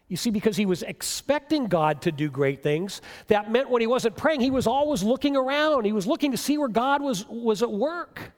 You 0.09 0.17
see, 0.17 0.31
because 0.31 0.57
he 0.57 0.65
was 0.65 0.81
expecting 0.81 1.67
God 1.67 2.01
to 2.01 2.11
do 2.11 2.29
great 2.29 2.63
things, 2.63 3.01
that 3.27 3.51
meant 3.51 3.69
when 3.69 3.79
he 3.79 3.87
wasn't 3.87 4.17
praying, 4.17 4.41
he 4.41 4.49
was 4.49 4.65
always 4.65 5.03
looking 5.03 5.37
around. 5.37 5.85
He 5.85 5.93
was 5.93 6.07
looking 6.07 6.31
to 6.31 6.37
see 6.37 6.57
where 6.57 6.67
God 6.67 7.01
was, 7.01 7.27
was 7.27 7.61
at 7.61 7.71
work. 7.71 8.33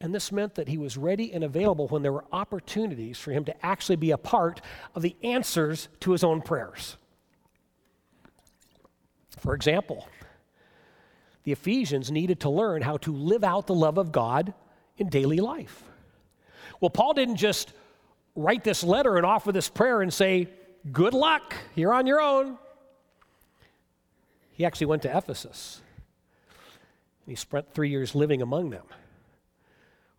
And 0.00 0.14
this 0.14 0.32
meant 0.32 0.54
that 0.54 0.68
he 0.68 0.78
was 0.78 0.96
ready 0.96 1.32
and 1.32 1.44
available 1.44 1.86
when 1.88 2.02
there 2.02 2.12
were 2.12 2.24
opportunities 2.32 3.18
for 3.18 3.30
him 3.30 3.44
to 3.44 3.66
actually 3.66 3.96
be 3.96 4.10
a 4.10 4.16
part 4.16 4.62
of 4.94 5.02
the 5.02 5.16
answers 5.22 5.88
to 6.00 6.12
his 6.12 6.24
own 6.24 6.40
prayers. 6.40 6.96
For 9.38 9.54
example, 9.54 10.08
the 11.44 11.52
Ephesians 11.52 12.10
needed 12.10 12.40
to 12.40 12.50
learn 12.50 12.80
how 12.80 12.96
to 12.98 13.12
live 13.12 13.44
out 13.44 13.66
the 13.66 13.74
love 13.74 13.98
of 13.98 14.12
God 14.12 14.54
in 14.96 15.08
daily 15.08 15.40
life. 15.40 15.82
Well, 16.80 16.90
Paul 16.90 17.12
didn't 17.12 17.36
just 17.36 17.72
write 18.38 18.62
this 18.62 18.84
letter 18.84 19.16
and 19.16 19.26
offer 19.26 19.52
this 19.52 19.68
prayer 19.68 20.00
and 20.00 20.14
say, 20.14 20.48
Good 20.92 21.12
luck, 21.12 21.54
you're 21.74 21.92
on 21.92 22.06
your 22.06 22.20
own. 22.20 22.56
He 24.52 24.64
actually 24.64 24.86
went 24.86 25.02
to 25.02 25.16
Ephesus. 25.16 25.82
And 27.26 27.32
he 27.32 27.36
spent 27.36 27.74
three 27.74 27.90
years 27.90 28.14
living 28.14 28.40
among 28.40 28.70
them, 28.70 28.86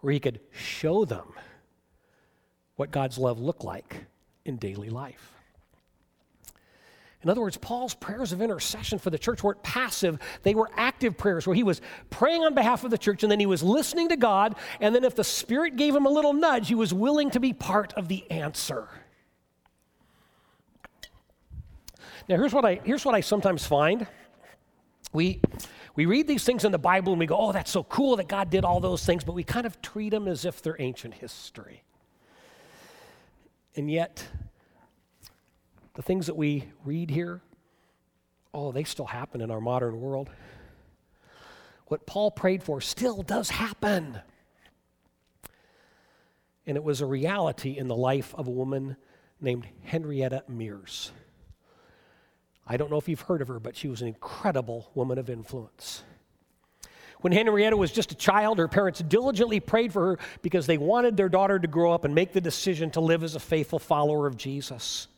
where 0.01 0.13
he 0.13 0.19
could 0.19 0.41
show 0.51 1.05
them 1.05 1.33
what 2.75 2.91
God's 2.91 3.17
love 3.17 3.39
looked 3.39 3.63
like 3.63 4.05
in 4.45 4.57
daily 4.57 4.89
life. 4.89 5.38
In 7.21 7.29
other 7.29 7.41
words, 7.41 7.57
Paul's 7.57 7.93
prayers 7.93 8.31
of 8.31 8.41
intercession 8.41 8.97
for 8.97 9.09
the 9.09 9.19
church 9.19 9.43
weren't 9.43 9.61
passive, 9.61 10.19
they 10.43 10.55
were 10.55 10.69
active 10.77 11.17
prayers 11.17 11.45
where 11.45 11.55
he 11.55 11.63
was 11.63 11.81
praying 12.09 12.43
on 12.43 12.53
behalf 12.53 12.83
of 12.85 12.91
the 12.91 12.97
church 12.97 13.23
and 13.23 13.31
then 13.31 13.39
he 13.39 13.45
was 13.45 13.61
listening 13.61 14.09
to 14.09 14.15
God. 14.15 14.55
And 14.79 14.95
then, 14.95 15.03
if 15.03 15.15
the 15.15 15.23
Spirit 15.23 15.75
gave 15.75 15.95
him 15.95 16.05
a 16.05 16.09
little 16.09 16.33
nudge, 16.33 16.69
he 16.69 16.75
was 16.75 16.93
willing 16.93 17.29
to 17.31 17.39
be 17.39 17.51
part 17.51 17.93
of 17.93 18.07
the 18.07 18.29
answer. 18.31 18.87
Now, 22.29 22.37
here's 22.37 22.53
what 22.53 22.63
I, 22.63 22.79
here's 22.83 23.03
what 23.03 23.15
I 23.15 23.21
sometimes 23.21 23.65
find. 23.65 24.07
We, 25.11 25.41
we 25.95 26.05
read 26.05 26.27
these 26.27 26.43
things 26.43 26.63
in 26.63 26.71
the 26.71 26.77
Bible 26.77 27.11
and 27.11 27.19
we 27.19 27.25
go, 27.25 27.35
oh, 27.35 27.51
that's 27.51 27.71
so 27.71 27.83
cool 27.83 28.15
that 28.17 28.27
God 28.27 28.49
did 28.49 28.63
all 28.63 28.79
those 28.79 29.03
things, 29.03 29.23
but 29.23 29.33
we 29.33 29.43
kind 29.43 29.65
of 29.65 29.81
treat 29.81 30.09
them 30.09 30.27
as 30.27 30.45
if 30.45 30.61
they're 30.61 30.79
ancient 30.79 31.15
history. 31.15 31.83
And 33.75 33.89
yet, 33.89 34.27
the 35.99 36.03
things 36.03 36.27
that 36.27 36.37
we 36.37 36.63
read 36.85 37.09
here, 37.09 37.41
oh, 38.53 38.71
they 38.71 38.85
still 38.85 39.07
happen 39.07 39.41
in 39.41 39.51
our 39.51 39.59
modern 39.59 39.99
world. 39.99 40.29
What 41.87 42.05
Paul 42.05 42.31
prayed 42.31 42.63
for 42.63 42.79
still 42.79 43.21
does 43.21 43.49
happen. 43.49 44.17
And 46.65 46.77
it 46.77 46.85
was 46.85 47.01
a 47.01 47.05
reality 47.05 47.77
in 47.77 47.89
the 47.89 47.97
life 47.97 48.33
of 48.35 48.47
a 48.47 48.49
woman 48.49 48.95
named 49.41 49.67
Henrietta 49.83 50.45
Mears. 50.47 51.11
I 52.65 52.77
don't 52.77 52.89
know 52.89 52.97
if 52.97 53.09
you've 53.09 53.19
heard 53.19 53.41
of 53.41 53.49
her, 53.49 53.59
but 53.59 53.75
she 53.75 53.89
was 53.89 54.01
an 54.01 54.07
incredible 54.07 54.89
woman 54.95 55.17
of 55.17 55.29
influence. 55.29 56.03
When 57.19 57.33
Henrietta 57.33 57.75
was 57.75 57.91
just 57.91 58.13
a 58.13 58.15
child, 58.15 58.57
her 58.59 58.69
parents 58.69 59.01
diligently 59.01 59.59
prayed 59.59 59.91
for 59.91 60.11
her 60.11 60.19
because 60.43 60.65
they 60.65 60.77
wanted 60.77 61.17
their 61.17 61.27
daughter 61.27 61.59
to 61.59 61.67
grow 61.67 61.91
up 61.91 62.05
and 62.05 62.15
make 62.15 62.31
the 62.31 62.39
decision 62.39 62.89
to 62.91 63.01
live 63.01 63.21
as 63.21 63.35
a 63.35 63.39
faithful 63.41 63.79
follower 63.79 64.27
of 64.27 64.37
Jesus. 64.37 65.09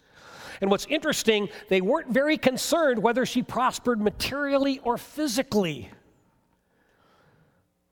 And 0.61 0.69
what's 0.69 0.85
interesting, 0.85 1.49
they 1.69 1.81
weren't 1.81 2.09
very 2.09 2.37
concerned 2.37 3.01
whether 3.01 3.25
she 3.25 3.41
prospered 3.41 3.99
materially 3.99 4.79
or 4.83 4.97
physically. 4.97 5.89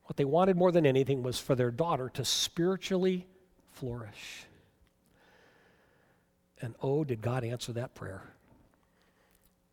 What 0.04 0.18
they 0.18 0.26
wanted 0.26 0.56
more 0.56 0.72
than 0.72 0.86
anything 0.86 1.24
was 1.24 1.40
for 1.40 1.56
their 1.56 1.72
daughter 1.72 2.10
to 2.14 2.24
spiritually 2.24 3.28
flourish. 3.74 4.46
And 6.62 6.76
oh, 6.82 7.04
did 7.04 7.22
God 7.22 7.44
answer 7.44 7.74
that 7.74 7.96
prayer? 7.96 8.24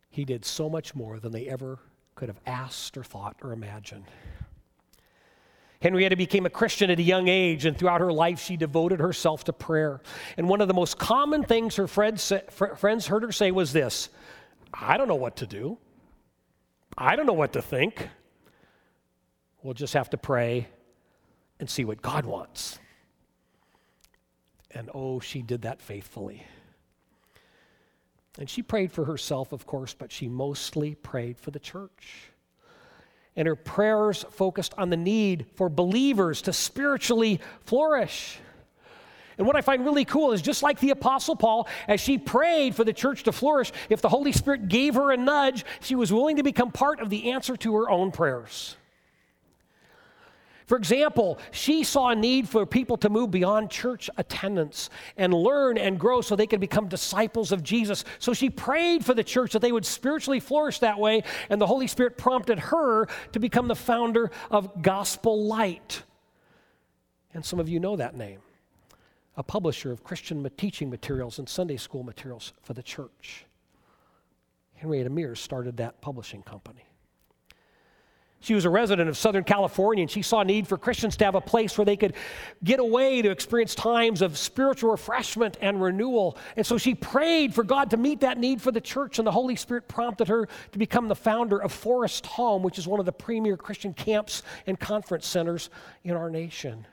He 0.08 0.24
did 0.24 0.44
so 0.44 0.70
much 0.70 0.94
more 0.94 1.20
than 1.20 1.32
they 1.32 1.46
ever 1.48 1.78
could 2.14 2.28
have 2.28 2.40
asked 2.46 2.96
or 2.96 3.04
thought 3.04 3.36
or 3.42 3.52
imagined. 3.52 4.04
Henrietta 5.86 6.16
became 6.16 6.46
a 6.46 6.50
Christian 6.50 6.90
at 6.90 6.98
a 6.98 7.02
young 7.02 7.28
age, 7.28 7.64
and 7.64 7.78
throughout 7.78 8.00
her 8.00 8.12
life, 8.12 8.40
she 8.40 8.56
devoted 8.56 8.98
herself 8.98 9.44
to 9.44 9.52
prayer. 9.52 10.00
And 10.36 10.48
one 10.48 10.60
of 10.60 10.66
the 10.66 10.74
most 10.74 10.98
common 10.98 11.44
things 11.44 11.76
her 11.76 11.86
friends, 11.86 12.32
friends 12.74 13.06
heard 13.06 13.22
her 13.22 13.30
say 13.30 13.52
was 13.52 13.72
this 13.72 14.08
I 14.74 14.96
don't 14.96 15.06
know 15.06 15.14
what 15.14 15.36
to 15.36 15.46
do. 15.46 15.78
I 16.98 17.14
don't 17.14 17.24
know 17.24 17.34
what 17.34 17.52
to 17.52 17.62
think. 17.62 18.08
We'll 19.62 19.74
just 19.74 19.94
have 19.94 20.10
to 20.10 20.16
pray 20.16 20.66
and 21.60 21.70
see 21.70 21.84
what 21.84 22.02
God 22.02 22.26
wants. 22.26 22.80
And 24.72 24.90
oh, 24.92 25.20
she 25.20 25.40
did 25.40 25.62
that 25.62 25.80
faithfully. 25.80 26.44
And 28.40 28.50
she 28.50 28.60
prayed 28.60 28.90
for 28.90 29.04
herself, 29.04 29.52
of 29.52 29.66
course, 29.66 29.94
but 29.94 30.10
she 30.10 30.26
mostly 30.26 30.96
prayed 30.96 31.38
for 31.38 31.52
the 31.52 31.60
church. 31.60 32.32
And 33.36 33.46
her 33.46 33.56
prayers 33.56 34.24
focused 34.30 34.74
on 34.78 34.90
the 34.90 34.96
need 34.96 35.46
for 35.54 35.68
believers 35.68 36.42
to 36.42 36.52
spiritually 36.52 37.40
flourish. 37.64 38.38
And 39.38 39.46
what 39.46 39.56
I 39.56 39.60
find 39.60 39.84
really 39.84 40.06
cool 40.06 40.32
is 40.32 40.40
just 40.40 40.62
like 40.62 40.80
the 40.80 40.90
Apostle 40.90 41.36
Paul, 41.36 41.68
as 41.86 42.00
she 42.00 42.16
prayed 42.16 42.74
for 42.74 42.84
the 42.84 42.92
church 42.92 43.24
to 43.24 43.32
flourish, 43.32 43.72
if 43.90 44.00
the 44.00 44.08
Holy 44.08 44.32
Spirit 44.32 44.68
gave 44.68 44.94
her 44.94 45.12
a 45.12 45.16
nudge, 45.16 45.64
she 45.80 45.94
was 45.94 46.10
willing 46.10 46.36
to 46.36 46.42
become 46.42 46.72
part 46.72 47.00
of 47.00 47.10
the 47.10 47.30
answer 47.32 47.56
to 47.58 47.74
her 47.76 47.90
own 47.90 48.10
prayers. 48.12 48.76
For 50.66 50.76
example, 50.76 51.38
she 51.52 51.84
saw 51.84 52.08
a 52.08 52.16
need 52.16 52.48
for 52.48 52.66
people 52.66 52.96
to 52.98 53.08
move 53.08 53.30
beyond 53.30 53.70
church 53.70 54.10
attendance 54.16 54.90
and 55.16 55.32
learn 55.32 55.78
and 55.78 55.98
grow 55.98 56.20
so 56.20 56.34
they 56.34 56.48
could 56.48 56.60
become 56.60 56.88
disciples 56.88 57.52
of 57.52 57.62
Jesus. 57.62 58.04
So 58.18 58.34
she 58.34 58.50
prayed 58.50 59.04
for 59.04 59.14
the 59.14 59.22
church 59.22 59.52
that 59.52 59.60
they 59.60 59.70
would 59.70 59.86
spiritually 59.86 60.40
flourish 60.40 60.80
that 60.80 60.98
way, 60.98 61.22
and 61.50 61.60
the 61.60 61.68
Holy 61.68 61.86
Spirit 61.86 62.18
prompted 62.18 62.58
her 62.58 63.06
to 63.32 63.38
become 63.38 63.68
the 63.68 63.76
founder 63.76 64.32
of 64.50 64.82
Gospel 64.82 65.44
Light. 65.44 66.02
And 67.32 67.44
some 67.44 67.60
of 67.60 67.68
you 67.68 67.78
know 67.78 67.96
that 67.96 68.16
name 68.16 68.40
a 69.36 69.42
publisher 69.42 69.92
of 69.92 70.02
Christian 70.02 70.48
teaching 70.56 70.88
materials 70.88 71.38
and 71.38 71.48
Sunday 71.48 71.76
school 71.76 72.02
materials 72.02 72.54
for 72.62 72.72
the 72.72 72.82
church. 72.82 73.44
Henrietta 74.74 75.10
Mears 75.10 75.40
started 75.40 75.76
that 75.76 76.00
publishing 76.00 76.42
company. 76.42 76.86
She 78.46 78.54
was 78.54 78.64
a 78.64 78.70
resident 78.70 79.08
of 79.08 79.16
Southern 79.16 79.42
California 79.42 80.02
and 80.02 80.10
she 80.10 80.22
saw 80.22 80.38
a 80.38 80.44
need 80.44 80.68
for 80.68 80.78
Christians 80.78 81.16
to 81.16 81.24
have 81.24 81.34
a 81.34 81.40
place 81.40 81.76
where 81.76 81.84
they 81.84 81.96
could 81.96 82.14
get 82.62 82.78
away 82.78 83.20
to 83.20 83.28
experience 83.28 83.74
times 83.74 84.22
of 84.22 84.38
spiritual 84.38 84.92
refreshment 84.92 85.56
and 85.60 85.82
renewal. 85.82 86.38
And 86.56 86.64
so 86.64 86.78
she 86.78 86.94
prayed 86.94 87.52
for 87.52 87.64
God 87.64 87.90
to 87.90 87.96
meet 87.96 88.20
that 88.20 88.38
need 88.38 88.62
for 88.62 88.70
the 88.70 88.80
church, 88.80 89.18
and 89.18 89.26
the 89.26 89.32
Holy 89.32 89.56
Spirit 89.56 89.88
prompted 89.88 90.28
her 90.28 90.46
to 90.70 90.78
become 90.78 91.08
the 91.08 91.16
founder 91.16 91.58
of 91.58 91.72
Forest 91.72 92.24
Home, 92.26 92.62
which 92.62 92.78
is 92.78 92.86
one 92.86 93.00
of 93.00 93.06
the 93.06 93.10
premier 93.10 93.56
Christian 93.56 93.92
camps 93.92 94.44
and 94.68 94.78
conference 94.78 95.26
centers 95.26 95.68
in 96.04 96.12
our 96.12 96.30
nation. 96.30 96.86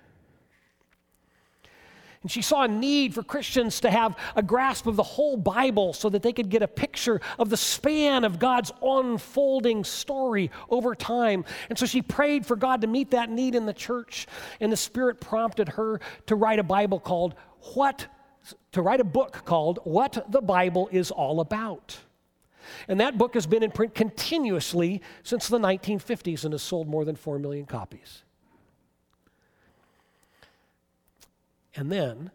And 2.23 2.31
she 2.31 2.41
saw 2.41 2.63
a 2.63 2.67
need 2.67 3.13
for 3.13 3.21
Christians 3.21 3.81
to 3.81 3.91
have 3.91 4.17
a 4.35 4.41
grasp 4.41 4.87
of 4.87 4.95
the 4.95 5.03
whole 5.03 5.35
Bible 5.35 5.91
so 5.91 6.09
that 6.09 6.23
they 6.23 6.31
could 6.31 6.49
get 6.49 6.61
a 6.61 6.67
picture 6.67 7.19
of 7.37 7.49
the 7.49 7.57
span 7.57 8.23
of 8.23 8.39
God's 8.39 8.71
unfolding 8.81 9.83
story 9.83 10.49
over 10.69 10.95
time. 10.95 11.43
And 11.69 11.77
so 11.77 11.85
she 11.85 12.01
prayed 12.01 12.45
for 12.45 12.55
God 12.55 12.81
to 12.81 12.87
meet 12.87 13.11
that 13.11 13.29
need 13.29 13.55
in 13.55 13.65
the 13.65 13.73
church. 13.73 14.25
And 14.61 14.71
the 14.71 14.77
Spirit 14.77 15.19
prompted 15.19 15.69
her 15.69 15.99
to 16.27 16.35
write 16.35 16.59
a 16.59 16.63
Bible 16.63 16.99
called 16.99 17.35
What, 17.73 18.07
to 18.71 18.81
write 18.81 19.01
a 19.01 19.05
book 19.05 19.43
called 19.43 19.79
What 19.83 20.25
the 20.31 20.41
Bible 20.41 20.87
is 20.93 21.11
All 21.11 21.41
About. 21.41 21.97
And 22.87 23.01
that 23.01 23.17
book 23.17 23.33
has 23.33 23.45
been 23.45 23.63
in 23.63 23.71
print 23.71 23.93
continuously 23.93 25.01
since 25.23 25.49
the 25.49 25.59
1950s 25.59 26.45
and 26.45 26.53
has 26.53 26.61
sold 26.61 26.87
more 26.87 27.03
than 27.03 27.17
4 27.17 27.37
million 27.37 27.65
copies. 27.65 28.23
And 31.75 31.91
then, 31.91 32.31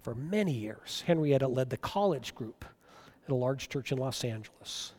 for 0.00 0.14
many 0.14 0.52
years, 0.52 1.04
Henrietta 1.06 1.48
led 1.48 1.70
the 1.70 1.76
college 1.76 2.34
group 2.34 2.64
at 3.24 3.30
a 3.30 3.34
large 3.34 3.68
church 3.68 3.92
in 3.92 3.98
Los 3.98 4.24
Angeles. 4.24 4.92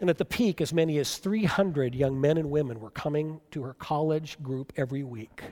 And 0.00 0.08
at 0.08 0.18
the 0.18 0.24
peak, 0.24 0.60
as 0.60 0.72
many 0.72 0.98
as 0.98 1.18
300 1.18 1.94
young 1.94 2.20
men 2.20 2.38
and 2.38 2.50
women 2.50 2.80
were 2.80 2.90
coming 2.90 3.40
to 3.50 3.62
her 3.62 3.74
college 3.74 4.40
group 4.42 4.72
every 4.76 5.02
week. 5.02 5.42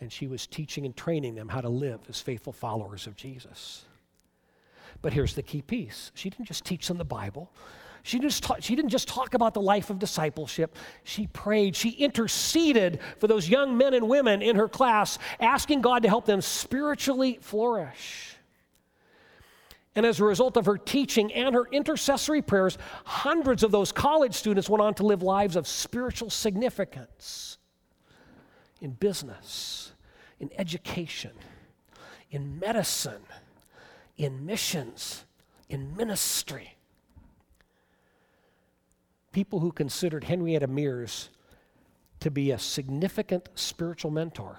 And 0.00 0.12
she 0.12 0.26
was 0.26 0.46
teaching 0.46 0.84
and 0.84 0.96
training 0.96 1.34
them 1.34 1.48
how 1.48 1.60
to 1.60 1.68
live 1.68 2.00
as 2.08 2.20
faithful 2.20 2.52
followers 2.52 3.06
of 3.06 3.16
Jesus. 3.16 3.84
But 5.02 5.12
here's 5.12 5.34
the 5.34 5.42
key 5.42 5.62
piece 5.62 6.12
she 6.14 6.30
didn't 6.30 6.46
just 6.46 6.64
teach 6.64 6.86
them 6.86 6.98
the 6.98 7.04
Bible, 7.04 7.50
she, 8.06 8.18
just 8.18 8.42
ta- 8.42 8.56
she 8.60 8.76
didn't 8.76 8.90
just 8.90 9.08
talk 9.08 9.32
about 9.32 9.54
the 9.54 9.62
life 9.62 9.88
of 9.88 9.98
discipleship. 9.98 10.76
She 11.04 11.26
prayed. 11.26 11.74
She 11.74 11.88
interceded 11.88 13.00
for 13.18 13.28
those 13.28 13.48
young 13.48 13.78
men 13.78 13.94
and 13.94 14.10
women 14.10 14.42
in 14.42 14.56
her 14.56 14.68
class, 14.68 15.18
asking 15.40 15.80
God 15.80 16.02
to 16.02 16.10
help 16.10 16.26
them 16.26 16.42
spiritually 16.42 17.38
flourish. 17.40 18.36
And 19.94 20.04
as 20.04 20.20
a 20.20 20.24
result 20.24 20.58
of 20.58 20.66
her 20.66 20.76
teaching 20.76 21.32
and 21.32 21.54
her 21.54 21.64
intercessory 21.72 22.42
prayers, 22.42 22.76
hundreds 23.06 23.62
of 23.62 23.70
those 23.70 23.90
college 23.90 24.34
students 24.34 24.68
went 24.68 24.82
on 24.82 24.92
to 24.94 25.02
live 25.06 25.22
lives 25.22 25.56
of 25.56 25.66
spiritual 25.66 26.28
significance 26.28 27.56
in 28.82 28.90
business, 28.90 29.94
in 30.40 30.50
education, 30.58 31.32
in 32.30 32.58
medicine, 32.58 33.22
in 34.18 34.44
missions, 34.44 35.24
in 35.70 35.96
ministry 35.96 36.76
people 39.34 39.58
who 39.58 39.72
considered 39.72 40.22
Henrietta 40.22 40.68
Mears 40.68 41.28
to 42.20 42.30
be 42.30 42.52
a 42.52 42.58
significant 42.58 43.48
spiritual 43.56 44.12
mentor 44.12 44.56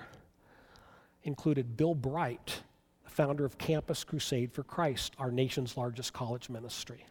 included 1.23 1.77
Bill 1.77 1.95
Bright, 1.95 2.61
the 3.05 3.09
founder 3.09 3.45
of 3.45 3.57
Campus 3.57 4.03
Crusade 4.03 4.51
for 4.51 4.63
Christ, 4.63 5.15
our 5.17 5.31
nation's 5.31 5.77
largest 5.77 6.11
college 6.11 6.49
ministry. 6.49 7.05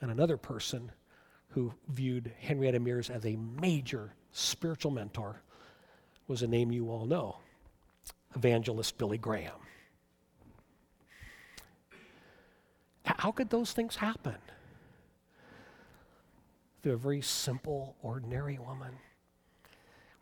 And 0.00 0.12
another 0.12 0.36
person 0.36 0.92
who 1.48 1.74
viewed 1.88 2.32
Henrietta 2.38 2.78
Mears 2.78 3.10
as 3.10 3.26
a 3.26 3.36
major 3.60 4.12
spiritual 4.30 4.92
mentor 4.92 5.42
was 6.28 6.42
a 6.42 6.46
name 6.46 6.70
you 6.70 6.88
all 6.88 7.04
know 7.04 7.36
evangelist 8.36 8.96
Billy 8.96 9.18
Graham. 9.18 9.58
How 13.04 13.32
could 13.32 13.50
those 13.50 13.72
things 13.72 13.96
happen? 13.96 14.36
Through 16.82 16.94
a 16.94 16.96
very 16.96 17.20
simple, 17.20 17.96
ordinary 18.02 18.58
woman. 18.58 18.92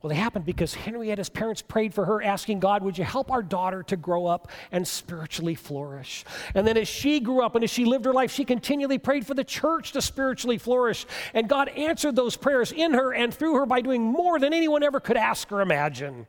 Well, 0.03 0.11
they 0.11 0.21
happened 0.21 0.45
because 0.45 0.75
Henrietta's 0.75 1.29
parents 1.29 1.63
prayed 1.63 1.93
for 1.93 2.05
her, 2.05 2.23
asking 2.23 2.61
God, 2.61 2.83
Would 2.85 2.97
you 2.97 3.05
help 3.05 3.31
our 3.31 3.43
daughter 3.43 3.83
to 3.85 3.97
grow 3.97 4.27
up 4.27 4.51
and 4.71 4.87
spiritually 4.87 5.55
flourish? 5.55 6.25
And 6.55 6.67
then 6.67 6.77
as 6.77 6.87
she 6.87 7.19
grew 7.19 7.43
up 7.43 7.55
and 7.55 7.65
as 7.65 7.71
she 7.71 7.85
lived 7.85 8.05
her 8.05 8.13
life, 8.13 8.31
she 8.31 8.45
continually 8.45 8.99
prayed 8.99 9.27
for 9.27 9.35
the 9.35 9.43
church 9.43 9.93
to 9.93 10.03
spiritually 10.03 10.59
flourish. 10.59 11.07
And 11.35 11.49
God 11.49 11.71
answered 11.71 12.15
those 12.15 12.37
prayers 12.37 12.73
in 12.73 12.93
her 12.93 13.13
and 13.13 13.35
through 13.35 13.55
her 13.55 13.67
by 13.67 13.81
doing 13.81 14.03
more 14.03 14.39
than 14.39 14.53
anyone 14.53 14.83
ever 14.83 15.01
could 15.01 15.17
ask 15.17 15.51
or 15.51 15.61
imagine. 15.61 16.27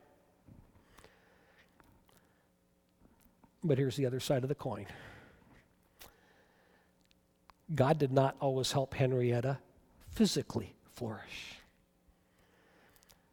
But 3.63 3.77
here's 3.77 3.97
the 3.97 4.05
other 4.05 4.21
side 4.21 4.43
of 4.43 4.49
the 4.49 4.55
coin 4.55 4.87
God 7.75 7.99
did 7.99 8.13
not 8.13 8.37
always 8.39 8.71
help 8.71 8.93
Henrietta 8.93 9.59
physically 10.17 10.73
flourish. 10.95 11.59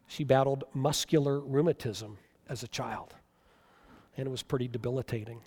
She 0.07 0.23
battled 0.23 0.65
muscular 0.75 1.41
rheumatism 1.41 2.19
as 2.47 2.63
a 2.63 2.69
child, 2.69 3.15
and 4.19 4.27
it 4.27 4.31
was 4.31 4.43
pretty 4.43 4.69
debilitating. 4.69 5.41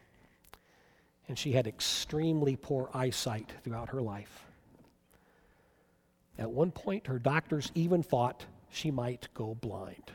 And 1.27 1.37
she 1.37 1.51
had 1.51 1.67
extremely 1.67 2.55
poor 2.55 2.89
eyesight 2.91 3.53
throughout 3.63 3.89
her 3.89 4.01
life. 4.01 4.47
At 6.39 6.49
one 6.49 6.71
point, 6.71 7.05
her 7.05 7.19
doctors 7.19 7.71
even 7.75 8.01
thought 8.01 8.45
she 8.71 8.89
might 8.89 9.27
go 9.35 9.53
blind. 9.53 10.11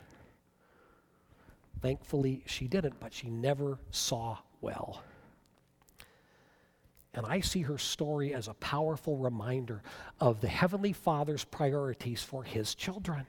Thankfully, 1.81 2.43
she 2.47 2.67
didn't, 2.67 2.99
but 2.99 3.13
she 3.13 3.31
never 3.31 3.79
saw 3.93 4.39
well. 4.61 5.05
And 7.15 7.27
I 7.27 7.41
see 7.41 7.63
her 7.63 7.77
story 7.77 8.33
as 8.33 8.49
a 8.49 8.55
powerful 8.55 9.19
reminder 9.19 9.83
of 10.19 10.41
the 10.41 10.49
Heavenly 10.49 10.93
Father's 10.93 11.45
priorities 11.45 12.23
for 12.23 12.43
His 12.43 12.75
children. 12.75 13.27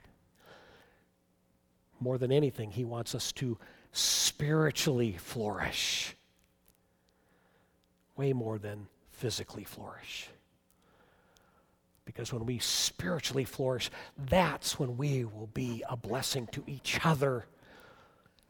More 2.00 2.18
than 2.18 2.32
anything, 2.32 2.72
He 2.72 2.86
wants 2.86 3.14
us 3.14 3.32
to 3.34 3.58
spiritually 3.92 5.18
flourish, 5.18 6.16
way 8.16 8.32
more 8.32 8.58
than 8.58 8.88
physically 9.12 9.66
flourish. 9.66 10.30
Because 12.06 12.34
when 12.34 12.46
we 12.46 12.60
spiritually 12.60 13.46
flourish, 13.46 13.90
that's 14.18 14.80
when 14.80 14.98
we 14.98 15.26
will 15.26 15.50
be 15.54 15.84
a 15.90 15.96
blessing 15.96 16.48
to 16.48 16.64
each 16.68 17.00
other 17.06 17.46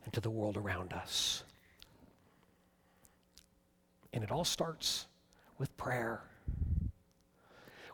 and 0.05 0.13
to 0.13 0.21
the 0.21 0.29
world 0.29 0.57
around 0.57 0.93
us. 0.93 1.43
And 4.11 4.23
it 4.23 4.31
all 4.31 4.45
starts 4.45 5.07
with 5.63 5.77
prayer. 5.77 6.21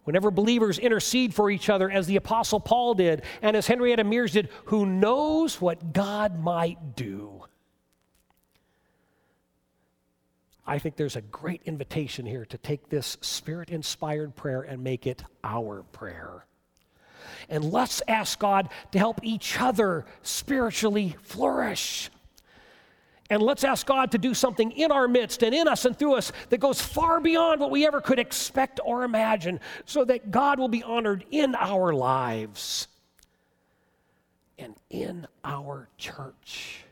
Whenever 0.03 0.31
believers 0.31 0.79
intercede 0.79 1.35
for 1.35 1.51
each 1.51 1.69
other, 1.69 1.87
as 1.91 2.07
the 2.07 2.15
Apostle 2.15 2.59
Paul 2.59 2.95
did, 2.95 3.21
and 3.43 3.55
as 3.55 3.67
Henrietta 3.67 4.03
Mears 4.03 4.31
did, 4.33 4.49
who 4.65 4.87
knows 4.87 5.61
what 5.61 5.93
God 5.93 6.39
might 6.39 6.95
do? 6.95 7.43
I 10.65 10.79
think 10.79 10.95
there's 10.95 11.15
a 11.15 11.21
great 11.21 11.61
invitation 11.65 12.25
here 12.25 12.43
to 12.45 12.57
take 12.57 12.89
this 12.89 13.19
spirit 13.21 13.69
inspired 13.69 14.35
prayer 14.35 14.63
and 14.63 14.83
make 14.83 15.05
it 15.05 15.23
our 15.43 15.83
prayer. 15.91 16.47
And 17.49 17.71
let's 17.71 18.01
ask 18.07 18.39
God 18.39 18.69
to 18.93 18.97
help 18.97 19.19
each 19.21 19.61
other 19.61 20.05
spiritually 20.23 21.15
flourish. 21.21 22.09
And 23.29 23.41
let's 23.41 23.63
ask 23.63 23.85
God 23.85 24.11
to 24.11 24.17
do 24.17 24.33
something 24.33 24.71
in 24.71 24.91
our 24.91 25.07
midst 25.07 25.43
and 25.43 25.53
in 25.53 25.67
us 25.67 25.85
and 25.85 25.97
through 25.97 26.15
us 26.15 26.31
that 26.49 26.57
goes 26.59 26.81
far 26.81 27.21
beyond 27.21 27.61
what 27.61 27.69
we 27.69 27.85
ever 27.85 28.01
could 28.01 28.17
expect 28.17 28.79
or 28.83 29.03
imagine, 29.03 29.59
so 29.85 30.03
that 30.05 30.31
God 30.31 30.59
will 30.59 30.67
be 30.67 30.81
honored 30.81 31.25
in 31.29 31.53
our 31.55 31.93
lives 31.93 32.87
and 34.57 34.75
in 34.89 35.27
our 35.43 35.89
church 35.97 36.83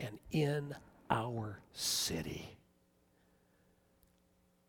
and 0.00 0.18
in 0.32 0.74
our 1.08 1.60
city, 1.72 2.56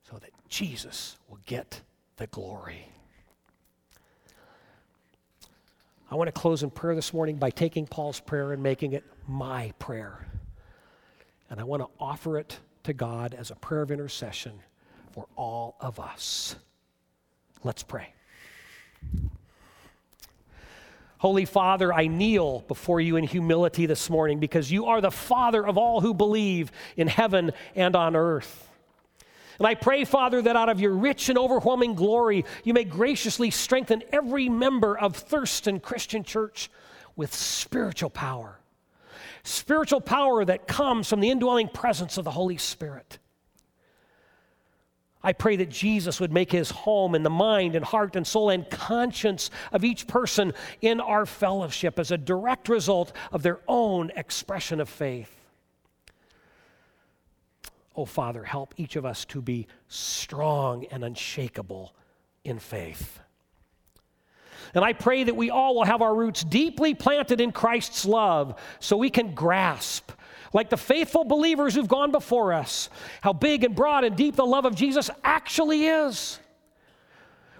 so 0.09 0.17
that 0.17 0.29
Jesus 0.47 1.17
will 1.27 1.39
get 1.45 1.81
the 2.17 2.27
glory. 2.27 2.89
I 6.09 6.15
want 6.15 6.27
to 6.27 6.31
close 6.31 6.61
in 6.61 6.69
prayer 6.69 6.95
this 6.95 7.13
morning 7.13 7.37
by 7.37 7.49
taking 7.49 7.87
Paul's 7.87 8.19
prayer 8.19 8.53
and 8.53 8.61
making 8.61 8.93
it 8.93 9.03
my 9.27 9.73
prayer. 9.79 10.27
And 11.49 11.59
I 11.59 11.63
want 11.63 11.81
to 11.81 11.89
offer 11.99 12.37
it 12.37 12.59
to 12.83 12.93
God 12.93 13.33
as 13.33 13.49
a 13.49 13.55
prayer 13.55 13.81
of 13.81 13.91
intercession 13.91 14.59
for 15.13 15.25
all 15.35 15.75
of 15.79 15.99
us. 15.99 16.55
Let's 17.63 17.81
pray. 17.81 18.13
Holy 21.17 21.45
Father, 21.45 21.91
I 21.91 22.05
kneel 22.05 22.63
before 22.67 23.01
you 23.01 23.15
in 23.15 23.23
humility 23.23 23.87
this 23.87 24.09
morning 24.09 24.39
because 24.39 24.69
you 24.69 24.85
are 24.85 25.01
the 25.01 25.09
Father 25.09 25.65
of 25.65 25.75
all 25.77 26.01
who 26.01 26.13
believe 26.13 26.71
in 26.97 27.07
heaven 27.07 27.51
and 27.75 27.95
on 27.95 28.15
earth. 28.15 28.69
And 29.59 29.67
I 29.67 29.75
pray, 29.75 30.03
Father, 30.03 30.41
that 30.41 30.55
out 30.55 30.69
of 30.69 30.79
your 30.79 30.91
rich 30.91 31.29
and 31.29 31.37
overwhelming 31.37 31.95
glory, 31.95 32.45
you 32.63 32.73
may 32.73 32.83
graciously 32.83 33.51
strengthen 33.51 34.03
every 34.11 34.49
member 34.49 34.97
of 34.97 35.15
Thurston 35.15 35.79
Christian 35.79 36.23
Church 36.23 36.69
with 37.15 37.33
spiritual 37.33 38.09
power. 38.09 38.59
Spiritual 39.43 40.01
power 40.01 40.43
that 40.43 40.67
comes 40.67 41.07
from 41.09 41.19
the 41.19 41.29
indwelling 41.29 41.69
presence 41.69 42.17
of 42.17 42.25
the 42.25 42.31
Holy 42.31 42.57
Spirit. 42.57 43.19
I 45.23 45.33
pray 45.33 45.55
that 45.55 45.69
Jesus 45.69 46.19
would 46.19 46.31
make 46.31 46.51
his 46.51 46.69
home 46.69 47.15
in 47.15 47.23
the 47.23 47.31
mind 47.31 47.75
and 47.75 47.83
heart 47.83 48.15
and 48.15 48.27
soul 48.27 48.51
and 48.51 48.69
conscience 48.69 49.49
of 49.71 49.83
each 49.83 50.05
person 50.05 50.53
in 50.81 50.99
our 50.99 51.25
fellowship 51.25 51.97
as 51.97 52.11
a 52.11 52.17
direct 52.17 52.69
result 52.69 53.11
of 53.31 53.41
their 53.41 53.59
own 53.67 54.11
expression 54.15 54.79
of 54.79 54.87
faith. 54.87 55.44
Oh, 57.95 58.05
Father, 58.05 58.43
help 58.43 58.73
each 58.77 58.95
of 58.95 59.05
us 59.05 59.25
to 59.25 59.41
be 59.41 59.67
strong 59.87 60.85
and 60.91 61.03
unshakable 61.03 61.95
in 62.43 62.59
faith. 62.59 63.19
And 64.73 64.83
I 64.83 64.93
pray 64.93 65.23
that 65.23 65.35
we 65.35 65.49
all 65.49 65.75
will 65.75 65.85
have 65.85 66.01
our 66.01 66.13
roots 66.13 66.43
deeply 66.43 66.93
planted 66.93 67.39
in 67.39 67.51
Christ's 67.51 68.05
love 68.05 68.59
so 68.79 68.97
we 68.97 69.09
can 69.09 69.33
grasp, 69.33 70.11
like 70.51 70.69
the 70.69 70.77
faithful 70.77 71.23
believers 71.23 71.75
who've 71.75 71.87
gone 71.87 72.11
before 72.11 72.51
us, 72.51 72.89
how 73.21 73.31
big 73.31 73.63
and 73.63 73.75
broad 73.75 74.03
and 74.03 74.17
deep 74.17 74.35
the 74.35 74.45
love 74.45 74.65
of 74.65 74.75
Jesus 74.75 75.09
actually 75.23 75.85
is. 75.85 76.39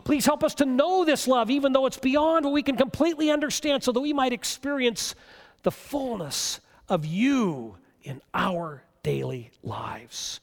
Please 0.04 0.26
help 0.26 0.44
us 0.44 0.56
to 0.56 0.66
know 0.66 1.06
this 1.06 1.28
love, 1.28 1.50
even 1.50 1.74
though 1.74 1.86
it's 1.86 1.98
beyond 1.98 2.46
what 2.46 2.54
we 2.54 2.62
can 2.62 2.76
completely 2.76 3.32
understand, 3.32 3.84
so 3.84 3.92
that 3.92 4.02
we 4.02 4.14
might 4.14 4.34
experience 4.34 5.16
the 5.64 5.72
fullness 5.72 6.60
of 6.90 7.06
you 7.06 7.78
in 8.04 8.22
our 8.34 8.84
daily 9.06 9.52
lives. 9.62 10.40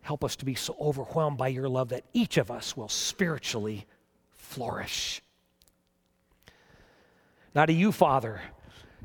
Help 0.00 0.24
us 0.24 0.34
to 0.36 0.46
be 0.46 0.54
so 0.54 0.74
overwhelmed 0.80 1.36
by 1.36 1.48
your 1.48 1.68
love 1.68 1.90
that 1.90 2.04
each 2.14 2.38
of 2.38 2.50
us 2.50 2.74
will 2.74 2.88
spiritually 2.88 3.84
flourish. 4.30 5.20
Now, 7.54 7.66
to 7.66 7.72
you, 7.72 7.92
Father, 7.92 8.40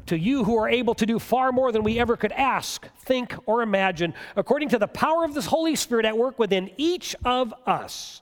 to 0.06 0.18
you 0.18 0.46
who 0.46 0.56
are 0.56 0.70
able 0.70 0.96
to 0.96 1.06
do 1.06 1.20
far 1.20 1.52
more 1.52 1.74
than 1.74 1.84
we 1.84 2.00
ever 2.00 2.16
could 2.16 2.32
ask, 2.32 2.88
think, 3.00 3.36
or 3.46 3.62
imagine, 3.62 4.14
according 4.38 4.70
to 4.70 4.80
the 4.80 4.88
power 4.88 5.26
of 5.26 5.34
this 5.34 5.48
Holy 5.48 5.76
Spirit 5.76 6.06
at 6.06 6.18
work 6.18 6.40
within 6.40 6.72
each 6.78 7.14
of 7.26 7.54
us. 7.68 8.22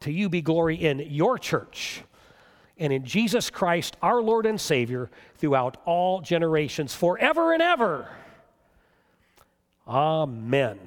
To 0.00 0.10
you 0.10 0.28
be 0.28 0.42
glory 0.42 0.74
in 0.74 0.98
your 0.98 1.38
church 1.38 2.02
and 2.80 2.92
in 2.92 3.04
Jesus 3.04 3.50
Christ, 3.50 3.96
our 4.02 4.22
Lord 4.22 4.46
and 4.46 4.60
Savior, 4.60 5.10
throughout 5.36 5.76
all 5.84 6.22
generations, 6.22 6.94
forever 6.94 7.52
and 7.52 7.62
ever. 7.62 8.08
Amen. 9.86 10.78